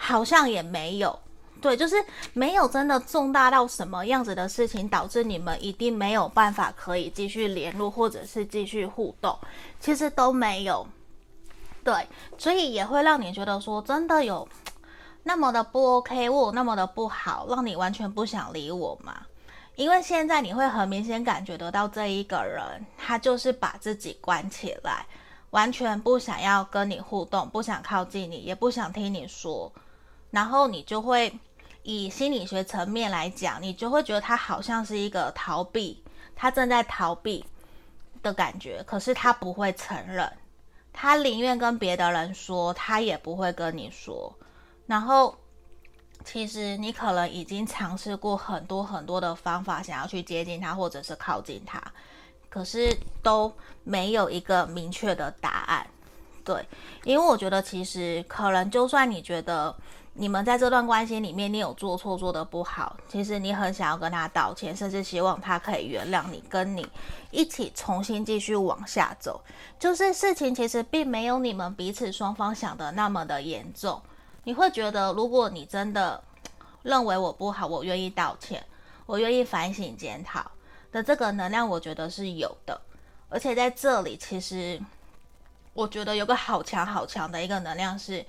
[0.00, 1.18] 好像也没有，
[1.60, 1.96] 对，就是
[2.32, 9.36] 没有真的重大到什么样子的事情，导致你们一定没有办法可以继续联络，或者是继续互动，
[9.80, 10.86] 其实都没有，
[11.82, 12.06] 对，
[12.38, 14.48] 所以也会让你觉得说，真的有
[15.24, 19.22] 那么的不 OK，我那么的不好，让你完全不想理我吗？
[19.74, 25.06] 因为现在你会很明显感觉得到，这一个人他就是把自己关起来，
[25.50, 29.70] 完全不想要跟你互动，不想靠近你，也不想听你说。
[30.30, 31.32] 然后你就会
[31.82, 36.02] 以心理学层面来讲，你就会觉得他好像是一个逃避，
[36.36, 37.44] 他正在逃避
[38.22, 40.30] 的感觉，可是他不会承认，
[40.92, 44.34] 他宁愿跟别的人说，他也不会跟你说。
[44.86, 45.36] 然后，
[46.24, 51.82] 其实你可能已经尝试过很多很多的方法，想要去接近他，或者是靠近他，
[52.48, 53.52] 可是都
[53.84, 55.86] 没有一个明确的答案。
[56.44, 56.66] 对，
[57.04, 59.74] 因为我觉得其实可能，就算你觉得
[60.20, 66.84] 你们在这段关系里面你有做错、做得不好，其实你很想要跟他道歉，甚至希望他可以原谅你，跟你
[67.30, 69.40] 一起重新继续往下走。
[69.78, 74.02] 就是事情其实并没有你们彼此双方想的那么的严重。
[74.42, 76.20] 你会觉得，如果你真的
[76.82, 78.66] 认为我不好，我愿意道歉，
[79.06, 80.50] 我愿意反省检讨
[80.90, 82.80] 的这个能量，我觉得是有的。
[83.28, 84.80] 而且在这里，其实。
[85.74, 88.26] 我觉得有个好强好强的一个能量是，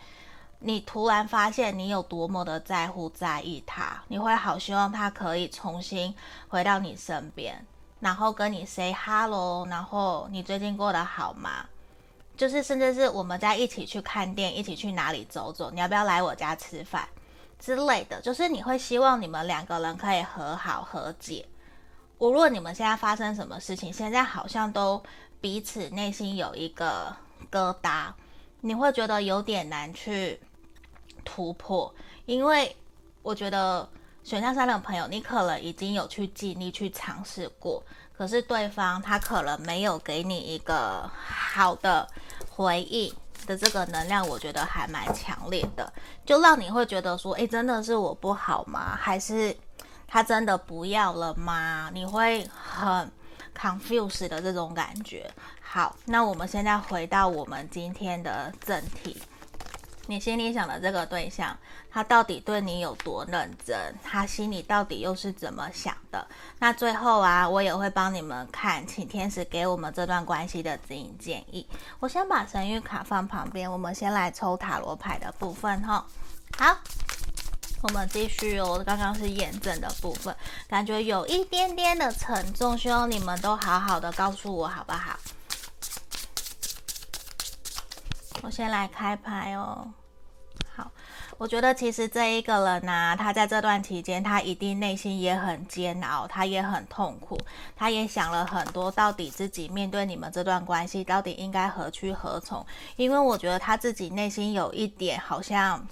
[0.60, 6.14] 你突然发现你有多么的在乎在意他，你会好希望他可以重新
[6.48, 7.66] 回到你身边，
[8.00, 11.66] 然后跟你 say hello，然后你最近过得好吗？
[12.36, 17.08] 就是甚至是我们在一起去看电影，一起去哪里走走，你要不要来我家吃饭
[17.60, 18.22] 之类的？
[18.22, 21.46] 就是你会希望你们两个人可以和好和解。
[22.18, 25.02] 无论你们现在发生什么事情，现在好像都
[25.40, 27.16] 彼此内心有一个。
[27.50, 28.12] 疙瘩，
[28.62, 30.40] 你会觉得有点难去
[31.30, 31.94] 突破，
[32.26, 32.76] 因为
[33.22, 33.88] 我觉得
[34.24, 37.84] 选项三的朋友，你可能已经有去尽力去尝试过，
[38.18, 42.08] 可是对方他可能没有给你一个好的
[42.50, 43.14] 回应
[43.46, 45.94] 的这个能量，我觉得还蛮强烈的，
[46.26, 48.98] 就让你会觉得说，诶，真的是我不好吗？
[49.00, 49.56] 还是
[50.08, 51.92] 他真的不要了吗？
[51.94, 53.12] 你会很
[53.56, 55.32] confuse 的这种感觉。
[55.62, 59.22] 好，那我们现在回到我们今天的正题。
[60.10, 61.56] 你心里想的这个对象，
[61.88, 63.94] 他到底对你有多认真？
[64.04, 66.28] 他心里到底又是怎么想的？
[66.58, 71.64] 那最后啊，我也会帮你们看，请天使给我们这段关系的指引建议。
[72.00, 76.04] 我先把神谕卡放旁边，我们先来抽塔罗牌的部分哈。
[76.58, 76.76] 好，
[77.84, 78.82] 我们继续哦。
[78.84, 80.36] 刚刚是验证的部分，
[80.68, 85.16] 感觉有一点点的沉重，希望你们都好好的告诉我，好不好？
[88.42, 89.88] 我先来开牌哦。
[91.40, 97.40] 我觉得其实这一个人呢、他在这段期间，他一定内心也很煎熬，他也很痛苦，
[97.78, 102.66] 他也想了很多，到底自己面对你们这段关系，到底应该何去何从？
[102.98, 105.88] 因为我觉得他自己内心有一点好像。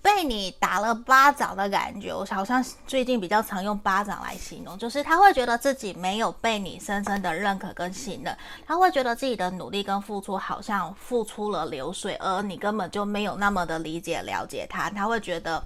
[0.00, 8.36] 被你打了巴掌的感觉，我好像最近比较常用巴掌来形容，就是他会觉得自己没有被你深深的认可跟信任，
[8.66, 15.62] 他会觉得自己的努力跟付出好像付出了流水，而你根本就没有那么的理解了解他，他会觉得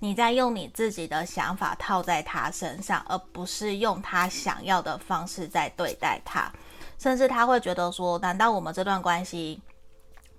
[0.00, 6.50] 你在用你自己的想法套在他身上，而不是用他想要的方式在对待他，
[6.98, 9.60] 甚至他会觉得说，难道我们这段关系？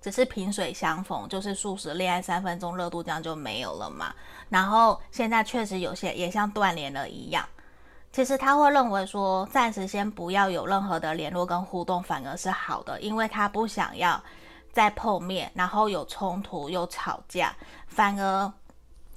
[0.06, 4.14] 只是萍水相逢，就是速食恋爱三分钟热度，这样就没有了嘛。
[4.48, 7.44] 然后现在确实有些也像断联了一样。
[8.12, 14.22] 其实他会认为说，暂时先不要有任何的联络跟互动，反而是好的，因为他不想要
[14.72, 17.52] 再碰面，然后有冲突又吵架，
[17.88, 18.52] 反而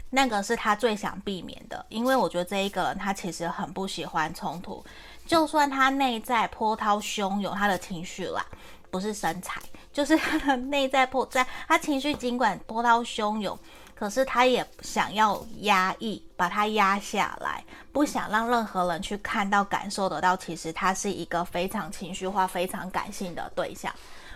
[0.09, 1.85] 那个是他最想避免的。
[1.89, 4.83] 因为我觉得这一个人他其实很不喜欢冲突，
[5.27, 8.43] 就算他内在波涛汹涌，他的情绪啦，
[8.89, 9.61] 不是身材。
[9.91, 13.57] 就是他的内在波，在他情绪尽管波涛汹涌，
[13.95, 20.37] 可是他也想要压抑，把它压下来，不想让任何人去看到、感受得到。
[20.37, 23.93] 其实他是一个非常情绪化、非常感性的对象。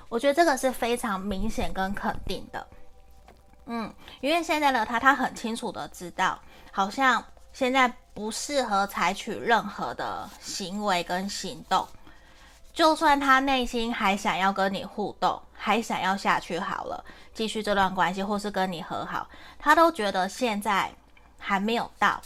[0.10, 2.68] 我觉得这个是非常明显跟肯定的。
[3.68, 6.38] 嗯，因为现在的他，他很清楚的知道，
[6.72, 7.24] 好像
[7.54, 11.88] 现在不适合采取任何的行为跟行动。
[12.74, 19.28] 就算他内心还想要跟你互动，还想要下去好了，继续这段关系，或是跟你和好，
[19.60, 20.92] 他都觉得现在
[21.38, 22.20] 还没有到，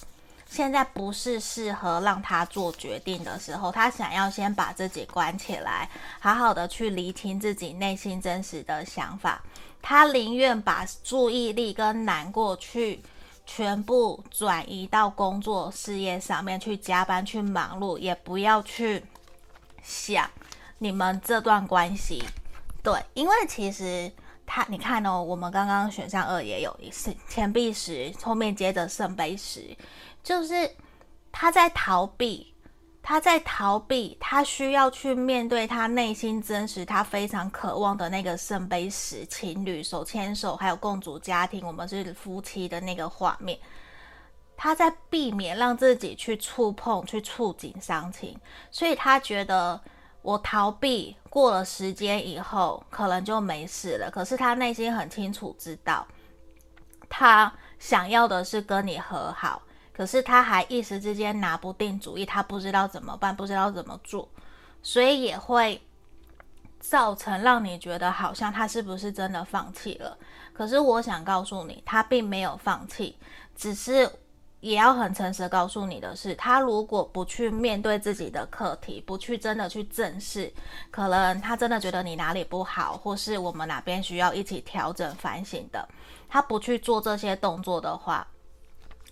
[0.50, 3.70] 现在不是适合让他做决定的时候。
[3.70, 5.90] 他想要先把自己关起来，
[6.22, 9.42] 好好的去厘清自己内心真实的想法。
[9.82, 13.02] 他宁愿把注意力跟难过去
[13.46, 19.04] 全部转移到工作事业上面去加班去忙碌，也不要去。
[19.88, 20.30] 想
[20.80, 22.22] 你们这段关系，
[22.84, 24.12] 对，因为其实
[24.46, 29.76] 他，你看哦，我们刚刚选项二也有一次钱币十，后面接着圣杯十，
[30.22, 30.70] 就是
[31.32, 32.54] 他在逃避，
[33.02, 43.58] 他在逃避，他需要去面对他内心真实，他非常渴望的那个圣杯十情侣手牵手，还有共组家庭，我们是夫妻的那个画面。
[44.60, 48.36] 他在避免让自己去触碰、去触景伤情，
[48.72, 49.80] 所以他觉得
[50.24, 54.10] 我逃避过了时间以后，可能就没事了。
[54.10, 56.08] 可是他内心很清楚知道，
[57.08, 59.62] 他想要的是跟你和好，
[59.94, 64.28] 可是他还一时之间拿不定主意，他不知道怎么办，不知道怎么做，
[64.82, 65.80] 所以也会
[66.80, 70.18] 造成让你觉得好像他是不是真的放弃了？
[70.52, 73.16] 可是我想告诉你，他并没有放弃，
[73.56, 74.10] 只是。
[74.60, 80.52] 也要很诚实告诉你的是，他如果不去面对自己的课题，不去真的去正视，
[80.90, 85.88] 可能他真的觉得你哪里不好，或是我们哪边需要一起调整反省的，
[86.28, 88.28] 他不去做这些动作的话，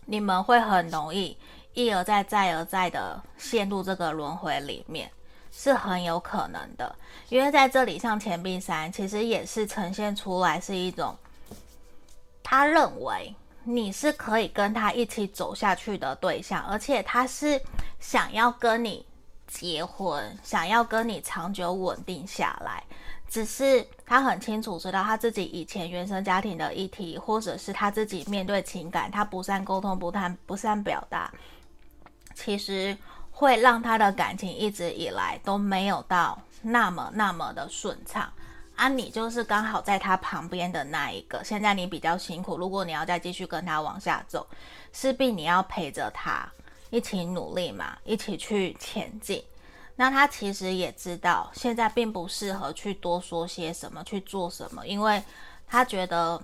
[0.05, 1.37] 你们会很容易
[1.73, 5.11] 一而再、再而再的陷入这个轮回里面，
[5.51, 6.95] 是很有可能的。
[7.29, 11.15] 因为在这里，像钱币三，其实也是呈现出来是一种，
[12.41, 13.35] 他认为。
[13.67, 17.59] 你是可以跟他一起走下去的对象，而且他是
[17.99, 19.03] 想要跟你
[19.47, 22.83] 结婚，想要跟你长久稳定下来。
[23.27, 31.33] 只是他很清楚知道他自己以前原生家庭的议题，或者是他自己面对情感，他不善沟通、不谈、不善表达，
[32.35, 32.95] 其实
[33.31, 38.31] 会让他的感情一直以来都没有到那么那么的顺畅。
[38.75, 41.43] 啊，你就是刚好在他旁边的那一个。
[41.43, 44.45] 现在你比较辛苦，如果你要再继续跟他往下走，
[44.91, 46.47] 势必你要陪着他
[46.89, 49.43] 一起努力嘛，一起去前进。
[49.95, 55.23] 那他其实也知道，现在并不适合去多说些什么，去做什么，因为
[55.67, 56.41] 他觉得。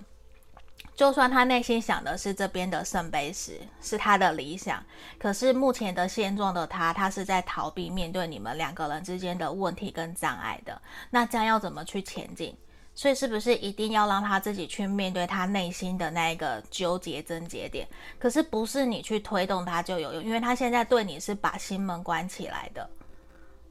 [0.94, 4.84] 就算他内心想的是这边的圣杯十是他的理想，
[5.18, 10.80] 可是目前的现状的他，他是在逃避面对你们两个人之间的问题跟障碍的。
[11.10, 12.56] 那将要怎么去前进？
[12.94, 17.88] 所以是不是一定要让他自己去面对他内心的那一个纠结症结点？
[18.18, 22.86] 可是不是你去推动他就有用，因为他现在对你是把心门关起来的，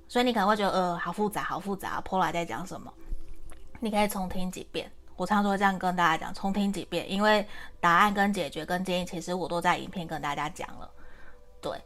[0.07, 2.01] 所以你可能会觉得呃，好复杂，好复杂。
[2.01, 2.91] ，Pola 在讲什么？
[3.79, 4.91] 你可以重听几遍。
[5.21, 7.47] 我常常会这样跟大家讲，重听几遍，因为
[7.79, 10.89] 答案跟解决跟建议，其实我都在影片跟大家讲了。
[11.61, 11.79] 对，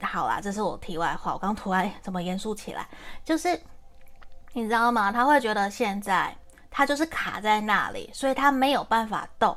[0.00, 1.32] 好啦，这是我题外话。
[1.32, 2.86] 我刚突然 怎么严肃起来？
[3.24, 3.60] 就是
[4.52, 5.10] 你知道吗？
[5.10, 6.32] 他会觉得现在
[6.70, 9.56] 他就是卡在那里，所以他没有办法动。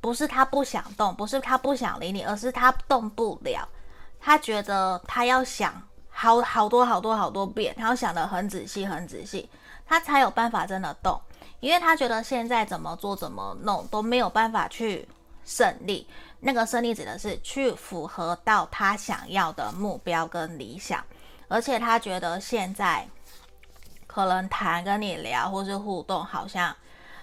[0.00, 3.68] 不是他不想动，不是他不想理你，而是他动不了。
[4.20, 9.50] 他觉得他要想好好多好多好多遍，他要想得很仔细很仔细，
[9.84, 11.20] 他才有办法真的动。
[11.64, 15.08] 因为他觉得现在怎么做怎么弄都没有办法去
[15.46, 16.06] 胜利，
[16.38, 21.02] 那个胜利指的是去符合到他想要的目标跟理想，
[21.48, 23.08] 而且他觉得现在
[24.06, 26.76] 可能谈跟你聊或是互动，好像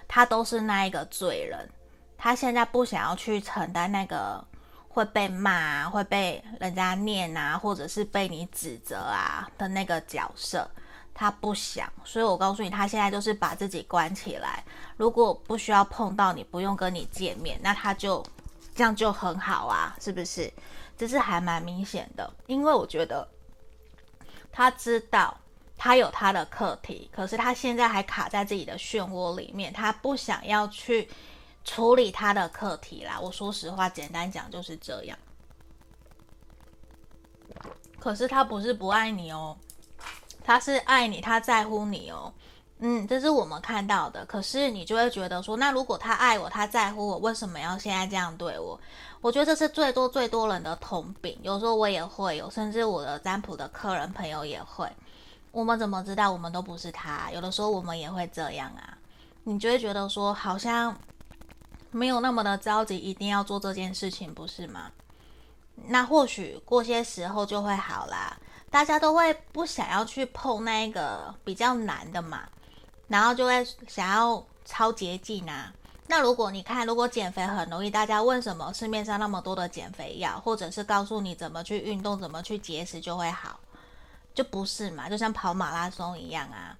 [0.08, 1.70] 他都是那一个罪人，
[2.18, 4.44] 他现在不想要去承担那个
[4.88, 10.68] 会被骂、会被人家念啊，或者是被你指责啊的那个角色。
[11.14, 14.64] 他不想，所以我告诉你，他现在就是把自己关起来。
[14.96, 18.24] 如果不需要碰到你，不用跟你见面，那他就
[18.74, 20.52] 这样就很好啊，是不是？
[20.96, 23.26] 这是还蛮明显的，因为我觉得
[24.52, 25.36] 他知道
[25.76, 31.08] 他有他的课题，可是他现在还卡在自己的漩涡里面，他不想要去
[31.64, 33.18] 处理他的课题啦。
[33.20, 35.18] 我说实话，简单讲就是这样。
[37.98, 39.56] 可是他不是不爱你哦。
[40.44, 42.32] 他是爱你，他在乎你哦，
[42.78, 44.24] 嗯，这是我们看到的。
[44.26, 48.78] 可是你就会觉得说，那如果他爱我，他在乎我，为什么要现在这样对我？
[49.20, 51.38] 我觉得这是最多最多人的通病。
[51.42, 54.90] 有时候我也会有，甚至我的占卜的客人朋友也会。
[55.52, 57.30] 我们怎么知道我们都不是他？
[57.30, 58.98] 有的时候我们也会这样啊。
[59.44, 60.96] 你就会觉得说，好像
[61.90, 64.90] 没有那么的着急，一定要做这件事情，不是吗？
[65.86, 68.36] 那或许过些时候就会好啦。
[68.72, 72.48] 大家都会不想要去碰那个比较难的嘛，
[73.06, 75.70] 然后就会想要超捷径啊。
[76.06, 83.60] 那如果你看，如果减肥很容易，大家问什么市面上那么多的减肥药，或者是告诉你怎么去运动、怎么去节食就会好，
[84.34, 85.06] 就不是嘛？
[85.06, 86.74] 就像跑马拉松一样啊，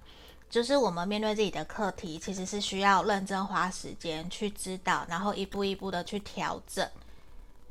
[0.49, 6.89] 就是我们面对自己的课题，其实是需要认真花时间去知道，然后一步一步的去调整。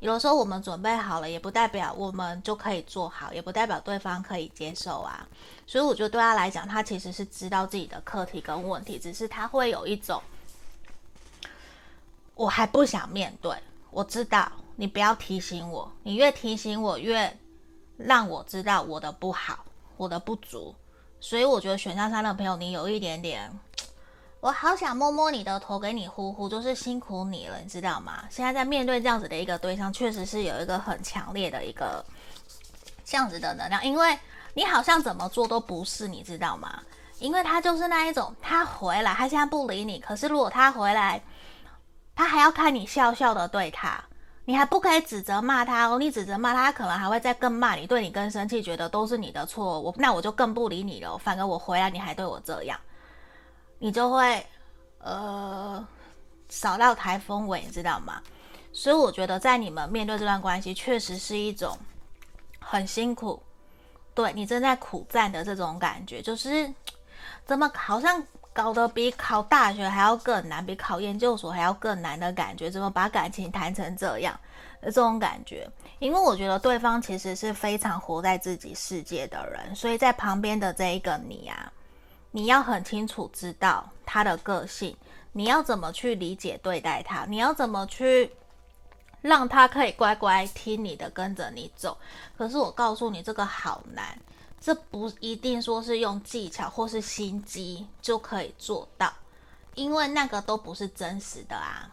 [0.03, 5.25] 有的时候我们准备好了，也不代表我们就可以做好，也不代表对方可以接受啊。
[5.65, 10.21] 所以我觉得对他来讲，他其实是知道自己的课题跟问题，只是他会有一种，
[12.35, 13.55] 我还不想面对。
[13.91, 17.37] 我知道你不要提醒我，你越提醒我，越
[17.95, 19.63] 让我知道我的不好，
[19.95, 20.75] 我的不足。
[21.21, 23.49] 所以我觉得选项三的朋友，你有一点点。
[24.43, 28.25] 我好想摸摸你的头，给你呼呼，就是辛苦你了，你知道吗？
[28.29, 32.03] 现在在面对这样子的一个对象，确实是有一个很强烈的一个
[33.05, 34.19] 这样子的能量，因为
[34.53, 36.83] 你好像怎么做都不是，你知道吗？
[37.19, 41.21] 因为他就是那一种，他回来，他现在不理你，可是如果他回来，
[42.13, 44.03] 他还要看你笑笑的对他，
[44.43, 52.77] 你还不可以指责骂他哦，你指责骂他，可能还会再更骂你，对你更生气，觉得都是你的错，我那我就更不理你了，反而我回来你还对我这样，
[53.83, 54.45] 你就会
[54.99, 55.85] 呃
[56.47, 58.21] 扫到台风尾，你知道吗？
[58.71, 61.77] 所以我觉得在你们面对这段关系，确实是一种
[62.61, 63.43] 很辛苦，
[64.15, 66.73] 对你正在苦战的这种感觉，就是。
[67.45, 68.21] 怎么好像
[68.53, 72.71] 搞得比考大学还要更难，比考研究所还要更难的感觉？
[72.71, 74.37] 怎么把感情谈成这样
[74.81, 75.69] 这种感觉？
[75.99, 81.71] 因为我觉得对方其实是非常活在自己世界的人，所以在旁边的这一个你啊，
[82.33, 84.97] 你要很清楚知道他的个性，
[85.31, 88.31] 你要怎么去理解对待他，你要怎么去
[89.21, 91.97] 让他可以乖乖听你的，跟着你走。
[92.37, 94.19] 可是我告诉你，这个好难。
[94.59, 99.13] 这不一定说是用技巧或是心机就可以做到，
[99.75, 101.91] 因为那个都不是真实的啊。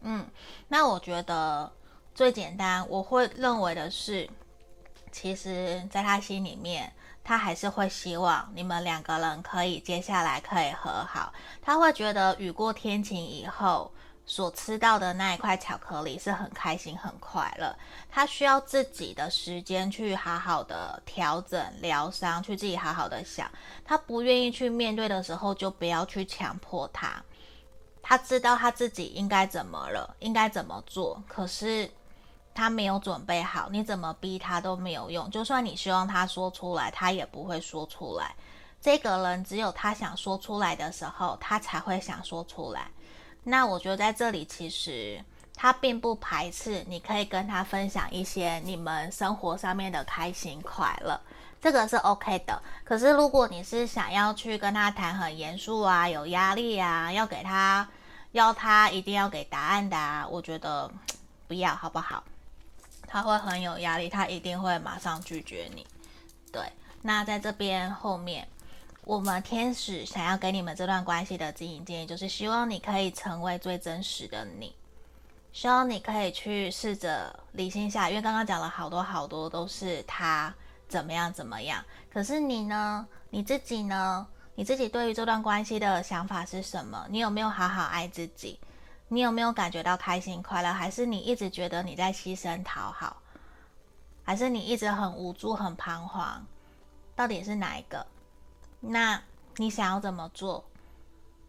[0.00, 0.24] 嗯，
[0.68, 1.70] 那我觉得
[2.14, 4.30] 最简单，我会认为的是，
[5.10, 6.92] 其实在他心里面，
[7.24, 13.90] 他还是会希望你们两个人可以接下来可以和好，他会觉得雨过天晴以后。
[14.26, 17.76] 所吃到的那一块巧克力是很开心、很快乐。
[18.10, 23.46] 他需要自己的时间去好好的调整、疗伤，去自己好好的想。
[23.84, 27.22] 他不愿意去面对的时候，就不要去强迫他。
[28.00, 31.90] 他知道他自己应该怎么了，应该怎么做，可是
[32.54, 33.68] 他没有准备好。
[33.70, 35.28] 你怎么逼他都没有用。
[35.30, 38.34] 就算你希望他说出来，他也不会说出来。
[38.80, 42.86] 这个人只有他想说出来的时候，他才会想说出来。
[43.42, 45.22] 那我觉得在这里，其实
[45.56, 51.20] 他并不排斥，你可以跟他分享一些你们生活上面的开心快乐，
[51.60, 52.62] 这个是 OK 的。
[52.84, 57.88] 可是如果你是想要去跟他谈很严肃啊、有压力啊，要给他
[58.32, 60.90] 要他一定要给答案的啊，我觉得
[61.48, 62.22] 不要好不好？
[63.14, 65.86] 他会很有压力，他一定会马上拒绝你。
[66.50, 66.60] 对，
[67.00, 68.48] 那在这边后面。
[69.04, 74.74] 我们天使想要给你们这段关系的经营建议，就是希望你可以成为最真实的你，
[75.52, 80.52] 希望你可以去试着理性下，因为刚刚讲了好多好多都是他
[80.88, 83.06] 怎么样怎么样，可是你呢？
[83.30, 84.26] 你自己呢？
[84.56, 87.06] 你自己对于这段关系的想法是什么？
[87.10, 88.58] 你有没有好好爱自己？
[89.08, 90.72] 你有没有感觉到开心快乐？
[90.72, 93.16] 还是你一直觉得你在牺牲讨好？
[94.24, 96.44] 还是你一直很无助、很彷徨？
[97.14, 98.06] 到底是哪一个？
[98.80, 99.22] 那
[99.56, 100.64] 你想要怎么做？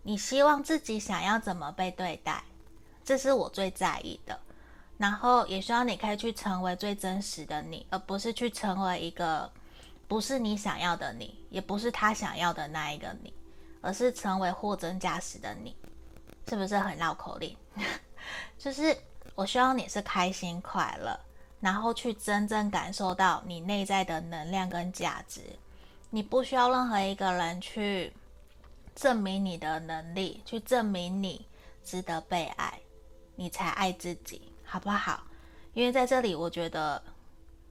[0.04, 2.44] 你希望自己想要怎么被对待？
[3.04, 4.40] 这是我最在意的。
[4.98, 9.52] 然后也希望你可以去成为最真实的你，而不是去成为一个
[10.08, 13.34] 不是你想要的你，也不是他想要的那一个你，
[13.82, 15.76] 而是成为货真价实的你。
[16.48, 17.56] 是不是很绕口令？
[18.58, 18.98] 就是
[19.36, 21.20] 我希望你是开心快乐，
[21.60, 25.42] 然后去真正感受到你内在的能量跟价值。
[26.10, 28.14] 你不需要任何一个人去
[28.96, 31.46] 证明你的能力，去证明你
[31.84, 32.80] 值得被爱，
[33.36, 35.24] 你才爱自己，好不好？
[35.74, 37.04] 因为在这里，我觉得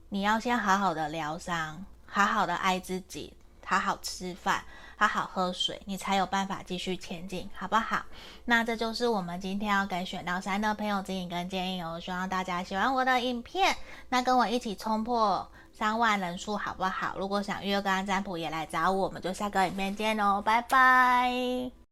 [0.09, 3.33] 你要先好好的疗伤，好好的爱自己，
[3.65, 4.63] 好好吃饭，
[4.95, 8.03] 好好喝水，你才有办法继续前进，好不好？
[8.45, 11.99] 那这就是我们今天要给选到三的朋友指引跟建议哦。
[11.99, 13.75] 希望大家喜欢我的影片，
[14.09, 15.47] 那跟我一起冲破。
[15.77, 17.15] 三万人数好不好？
[17.17, 21.84] 如果想预约个占卜，也来找我，我们就下个影片见哦，拜拜。